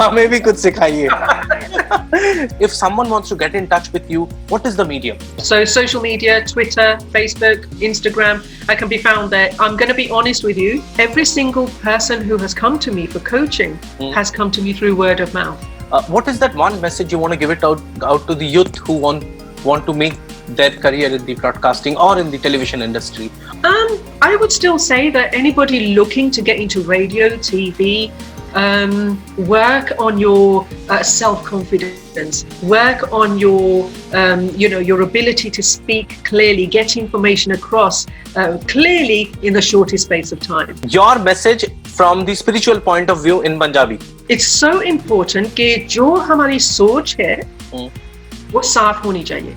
हमें 0.00 0.28
भी 0.28 0.38
कुछ 0.40 0.56
सिखाइए 0.56 1.08
if 2.66 2.72
someone 2.72 3.08
wants 3.08 3.28
to 3.28 3.36
get 3.36 3.54
in 3.54 3.66
touch 3.66 3.92
with 3.92 4.10
you 4.10 4.24
what 4.48 4.66
is 4.66 4.76
the 4.76 4.84
medium 4.84 5.18
So 5.38 5.64
social 5.64 6.00
media, 6.00 6.44
Twitter, 6.46 6.88
Facebook, 7.16 7.64
Instagram, 7.90 8.44
I 8.68 8.74
can 8.74 8.88
be 8.88 8.98
found 8.98 9.30
there. 9.30 9.50
I'm 9.58 9.76
going 9.76 9.88
to 9.88 9.94
be 9.94 10.10
honest 10.10 10.44
with 10.44 10.58
you. 10.58 10.82
Every 10.98 11.24
single 11.24 11.68
person 11.86 12.22
who 12.22 12.36
has 12.38 12.54
come 12.54 12.78
to 12.86 12.90
me 12.92 13.06
for 13.06 13.20
coaching 13.20 13.78
Mm. 13.98 14.12
has 14.14 14.30
come 14.30 14.50
to 14.56 14.62
me 14.62 14.72
through 14.72 14.94
word 14.96 15.20
of 15.20 15.32
mouth. 15.34 15.64
Uh, 15.92 16.02
what 16.14 16.28
is 16.28 16.38
that 16.40 16.54
one 16.54 16.80
message 16.80 17.12
you 17.12 17.18
want 17.18 17.32
to 17.32 17.38
give 17.38 17.50
it 17.56 17.62
out 17.68 17.80
out 18.02 18.26
to 18.28 18.34
the 18.34 18.48
youth 18.56 18.76
who 18.86 18.94
want 19.06 19.24
want 19.64 19.86
to 19.86 19.94
make 20.02 20.16
their 20.60 20.70
career 20.84 21.08
in 21.18 21.24
the 21.28 21.34
broadcasting 21.42 21.96
or 22.06 22.18
in 22.22 22.30
the 22.30 22.38
television 22.46 22.82
industry? 22.82 23.30
Um, 23.70 23.88
I 24.22 24.36
would 24.40 24.52
still 24.52 24.78
say 24.78 25.10
that 25.10 25.34
anybody 25.34 25.80
looking 26.00 26.30
to 26.38 26.42
get 26.42 26.58
into 26.64 26.82
radio, 26.82 27.30
TV, 27.50 28.10
um, 28.55 29.21
work 29.47 29.93
on 29.97 30.17
your 30.17 30.67
uh, 30.89 31.01
self 31.03 31.43
confidence, 31.43 32.45
work 32.63 33.11
on 33.13 33.37
your, 33.37 33.89
um, 34.13 34.49
you 34.55 34.69
know, 34.69 34.79
your 34.79 35.01
ability 35.01 35.49
to 35.49 35.63
speak 35.63 36.23
clearly, 36.23 36.67
get 36.67 36.97
information 36.97 37.53
across 37.53 38.07
uh, 38.35 38.57
clearly 38.67 39.33
in 39.41 39.53
the 39.53 39.61
shortest 39.61 40.05
space 40.05 40.31
of 40.31 40.39
time. 40.39 40.75
Your 40.87 41.17
message 41.19 41.65
from 41.85 42.25
the 42.25 42.35
spiritual 42.35 42.79
point 42.79 43.09
of 43.09 43.23
view 43.23 43.41
in 43.41 43.59
Punjabi. 43.59 43.99
It's 44.29 44.47
so 44.47 44.81
important 44.81 45.55
कि 45.55 45.75
जो 45.89 46.13
हमारी 46.29 46.59
सोच 46.59 47.15
है 47.19 47.35
हम्म। 47.73 47.89
वो 48.51 48.61
साफ 48.61 49.05
होनी 49.05 49.23
चाहिए 49.23 49.55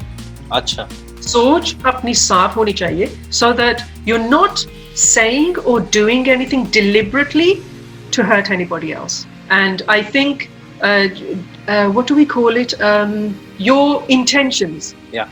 अच्छा 0.52 0.88
सोच 1.26 1.76
अपनी 1.86 2.14
साफ 2.14 2.56
होनी 2.56 2.72
चाहिए 2.72 3.10
so 3.30 3.52
that 3.60 3.84
you're 4.06 4.28
not 4.30 4.66
saying 4.94 5.56
or 5.58 5.80
doing 5.96 6.28
anything 6.34 6.66
deliberately 6.78 7.62
to 8.10 8.22
hurt 8.22 8.50
anybody 8.50 8.92
else 8.92 9.26
and 9.50 9.82
I 9.88 10.02
think 10.02 10.50
uh, 10.82 11.08
uh, 11.68 11.88
what 11.90 12.06
do 12.06 12.14
we 12.14 12.26
call 12.26 12.56
it 12.56 12.74
um, 12.80 13.14
your 13.58 14.04
intentions 14.08 14.94
Yeah. 15.12 15.28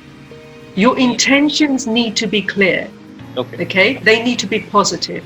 your 0.76 0.98
intentions 0.98 1.86
need 1.86 2.16
to 2.16 2.26
be 2.26 2.42
clear 2.42 2.88
Okay. 3.36 3.62
okay 3.64 3.88
they 4.08 4.22
need 4.22 4.38
to 4.40 4.46
be 4.46 4.60
positive 4.60 5.24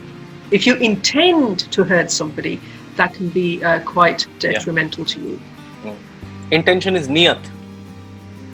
if 0.50 0.66
you 0.66 0.74
intend 0.76 1.64
to 1.76 1.84
hurt 1.84 2.10
somebody 2.10 2.60
that 2.96 3.14
can 3.14 3.28
be 3.30 3.62
uh, 3.64 3.80
quite 3.80 4.26
detrimental 4.38 5.04
to 5.04 5.20
you 5.20 5.40
Intention 6.52 6.94
is 6.94 7.08
niyat. 7.08 7.42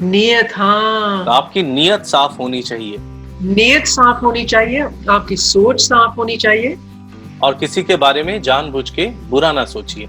नियत 0.02 0.48
तो 0.50 0.56
हाँ 0.56 1.24
आपकी 1.32 1.62
नियत 1.62 2.04
साफ 2.06 2.38
होनी 2.38 2.62
चाहिए 2.68 2.96
नियत 3.56 3.86
साफ 3.86 4.22
होनी 4.22 4.44
चाहिए 4.52 4.80
आपकी 5.16 5.36
सोच 5.36 5.80
साफ 5.80 6.16
होनी 6.18 6.36
चाहिए 6.44 6.76
और 7.43 7.57
किसी 7.57 7.83
के 7.83 7.95
बारे 8.03 8.23
में 8.23 8.41
जानबूझ 8.41 8.89
के 8.89 9.05
बुरा 9.29 9.51
ना 9.51 9.65
सोचिए 9.75 10.07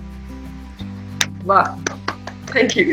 वाह 1.47 1.67
thank 2.55 2.77
you 2.77 2.85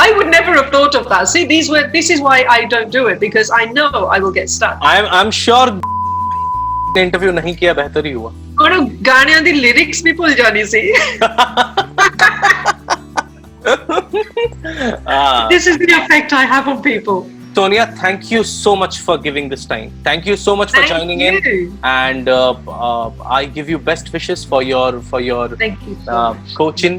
I 0.00 0.10
would 0.16 0.28
never 0.32 0.52
have 0.54 0.66
thought 0.72 0.96
of 0.96 1.06
that. 1.12 1.28
See, 1.30 1.40
these 1.52 1.68
were 1.70 1.80
this 1.92 2.08
is 2.16 2.20
why 2.24 2.34
I 2.56 2.58
don't 2.72 2.92
do 2.96 3.00
it 3.12 3.18
because 3.22 3.48
I 3.54 3.64
know 3.78 3.88
I 4.16 4.18
will 4.24 4.34
get 4.36 4.52
stuck. 4.56 4.84
I'm 4.90 5.08
I'm 5.20 5.32
sure 5.38 5.64
ने 6.96 7.02
इंटरव्यू 7.02 7.32
नहीं 7.32 7.54
किया 7.56 7.72
बेहतर 7.78 8.06
ही 8.06 8.12
हुआ 8.12 8.30
और 8.62 8.78
गाने 9.08 9.34
आदि 9.34 9.52
lyrics 9.64 10.02
भी 10.04 10.12
भूल 10.20 10.34
जानी 10.42 10.64
सी 10.74 10.82
This 15.50 15.66
is 15.66 15.78
the 15.78 15.90
effect 15.96 16.32
I 16.32 16.44
have 16.52 16.68
on 16.68 16.80
people. 16.82 17.18
Sonia, 17.57 17.85
thank 17.97 18.31
you 18.31 18.43
so 18.43 18.75
much 18.75 18.99
for 18.99 19.15
giving 19.17 19.47
this 19.47 19.65
time. 19.65 19.91
Thank 20.03 20.25
you 20.25 20.35
so 20.35 20.55
much 20.55 20.71
for 20.71 20.77
Thank 20.77 20.89
joining 20.89 21.19
you. 21.19 21.33
in, 21.39 21.79
and 21.83 22.29
uh, 22.29 22.55
uh, 22.67 23.11
I 23.25 23.45
give 23.45 23.69
you 23.69 23.77
best 23.77 24.11
wishes 24.11 24.43
for 24.43 24.61
your 24.63 25.01
for 25.01 25.21
your 25.21 25.49
thank 25.49 25.83
you 25.87 25.97
so 26.05 26.11
uh, 26.11 26.33
much. 26.33 26.55
coaching 26.55 26.95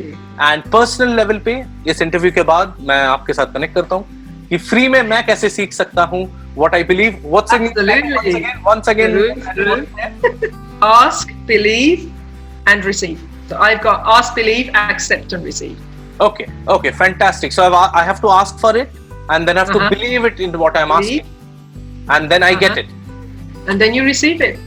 and 0.49 0.69
personal 0.75 1.15
level 1.21 1.41
पे 1.49 1.55
इस 1.91 2.03
interview 2.03 2.33
के 2.33 2.43
बाद 2.51 2.77
मैं 2.91 3.01
आपके 3.07 3.33
साथ 3.33 3.53
connect 3.55 3.75
करता 3.75 3.97
हूँ 3.97 4.47
कि 4.49 4.59
फ्री 4.69 4.89
में 4.89 5.03
मैं 5.09 5.25
कैसे 5.27 5.51
सीख 5.57 5.73
सकता 5.73 6.05
हूँ 6.13 6.23
what 6.63 6.75
I 6.79 6.83
believe. 6.93 7.19
What's 7.35 7.53
again? 7.53 7.73
Absolutely. 7.77 8.15
Once 8.15 8.37
again, 8.37 8.63
once 8.67 8.93
again. 8.95 9.19
Absolutely. 9.49 10.53
ask 10.83 11.33
believe 11.47 12.13
and 12.67 12.85
receive 12.85 13.19
so 13.49 13.59
I've 13.59 13.83
got 13.83 14.07
ask 14.19 14.35
believe 14.35 14.71
accept 14.75 15.33
and 15.33 15.45
receive 15.45 15.77
Okay, 16.21 16.47
okay, 16.69 16.91
fantastic. 16.93 17.53
So 17.53 17.65
I've, 17.65 17.75
I 17.93 18.05
have 18.05 18.21
to 18.21 18.29
ask 18.29 18.59
for 18.61 18.77
it, 18.77 18.91
And 19.36 19.48
then 19.48 19.58
I 19.58 19.66
have 19.66 19.76
Uh-huh. 19.76 19.90
believe 19.96 20.26
it 20.30 20.40
in 20.46 20.58
what 20.64 20.78
I'm 20.82 20.92
asking, 20.92 21.28
and 22.16 22.32
then 22.34 22.44
I 22.44 22.54
Uh-huh. 22.56 22.82
it. 22.84 22.96
and 23.72 23.82
then 23.82 23.94
you 23.94 24.04
receive 24.06 24.42
it. 24.42 24.60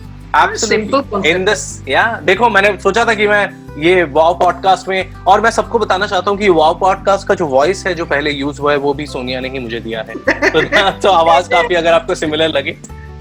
In 1.31 1.44
this, 1.46 1.62
yeah. 1.88 2.20
देखो 2.25 2.48
मैंने 2.51 2.77
सोचा 2.83 3.05
था 3.05 3.14
कि 3.14 3.27
मैं 3.29 3.42
ये 3.83 4.03
वाव 4.18 4.35
podcast 4.38 4.88
में 4.88 5.25
और 5.33 5.40
मैं 5.40 5.51
सबको 5.51 5.79
बताना 5.79 6.07
चाहता 6.07 6.31
हूँ 6.31 6.38
कि 6.38 6.48
वाव 6.59 6.75
पॉडकास्ट 6.81 7.27
का 7.29 7.35
जो 7.35 7.46
वॉइस 7.46 7.87
है 7.87 7.94
जो 7.94 8.05
पहले 8.12 8.31
यूज़ 8.31 8.61
हुआ 8.61 8.72
है 8.72 8.79
वो 8.79 8.92
भी 8.94 9.07
सोनिया 9.07 9.40
ने 9.40 9.48
ही 9.48 9.59
मुझे 9.59 9.81
दिया 9.81 10.03
है 10.09 10.14
तो, 10.51 10.62
तो 11.03 11.09
आवाज़ 11.09 11.48
काफ़ी 11.51 11.75
अगर 11.75 11.92
आपको 11.92 12.14
सिमिलर 12.14 12.48
लगे 12.48 12.77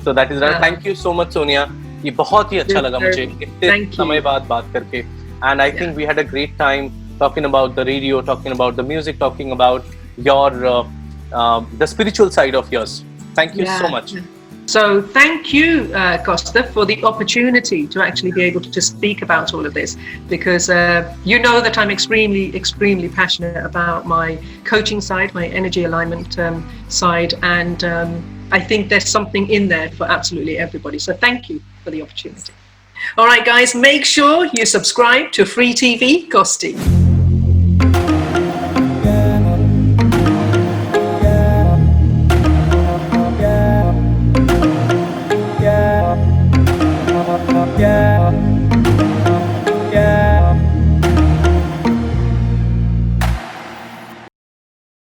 तो 0.06 0.14
that 0.14 0.32
is. 0.32 0.44
Thank 0.64 0.88
you 0.88 0.96
so 0.96 1.14
much 1.14 1.34
Sonia 1.34 1.68
ये 2.06 2.12
बहुत 2.22 2.54
ही 2.54 2.60
अच्छा 2.60 2.82
लगा 2.82 3.00
मुझे 3.00 3.24
इतने 3.42 3.86
समय 3.98 4.22
बाद 4.30 4.46
बात 4.50 4.70
करके 4.74 4.98
and 4.98 5.62
I 5.62 5.72
think 5.72 5.96
we 5.98 6.04
had 6.04 6.20
a 6.20 6.24
great 6.32 6.58
time 6.60 6.90
talking 7.20 7.46
about 7.46 7.76
the 7.76 7.80
radio 7.92 8.22
talking 8.32 8.54
about 8.56 8.76
the 8.76 8.88
music 8.88 9.18
talking 9.20 9.52
about 9.52 9.86
your 10.20 10.60
um, 11.34 11.70
the 11.78 11.88
spiritual 11.88 12.30
side 12.32 12.56
of 12.56 12.72
yours. 12.72 13.04
Thank 13.34 13.56
you 13.56 13.64
yeah. 13.64 13.80
so 13.80 13.88
much. 13.90 14.14
So, 14.68 15.02
thank 15.02 15.54
you, 15.54 15.92
uh, 15.94 16.24
Kausty, 16.24 16.66
for 16.72 16.86
the 16.86 17.04
opportunity 17.04 17.88
to 17.88 18.02
actually 18.02 18.32
be 18.32 18.42
able 18.44 18.62
to 18.62 18.82
speak 18.82 19.22
about 19.22 19.54
all 19.54 19.66
of 19.66 19.74
this 19.74 19.98
because 20.30 20.70
uh, 20.70 21.14
you 21.26 21.40
know 21.40 21.60
that 21.60 21.78
I'm 21.78 21.92
extremely, 21.92 22.56
extremely 22.56 23.10
passionate 23.10 23.66
about 23.66 24.06
my 24.06 24.40
coaching 24.64 25.02
side, 25.02 25.34
my 25.34 25.48
energy 25.48 25.84
alignment 25.84 26.40
um, 26.40 26.70
side, 26.88 27.34
and 27.42 27.84
um, 27.84 28.48
I 28.54 28.62
think 28.62 28.88
there's 28.88 29.10
something 29.10 29.50
in 29.50 29.68
there 29.68 29.90
for 29.92 30.10
absolutely 30.10 30.58
everybody. 30.58 31.00
So, 31.00 31.12
thank 31.12 31.50
you 31.50 31.62
for 31.84 31.92
the 31.92 32.02
opportunity. 32.02 32.54
All 33.18 33.26
right, 33.26 33.44
guys, 33.44 33.76
make 33.76 34.06
sure 34.06 34.48
you 34.54 34.66
subscribe 34.66 35.34
to 35.34 35.46
Free 35.46 35.74
TV 35.74 36.30
Kausty. 36.30 37.11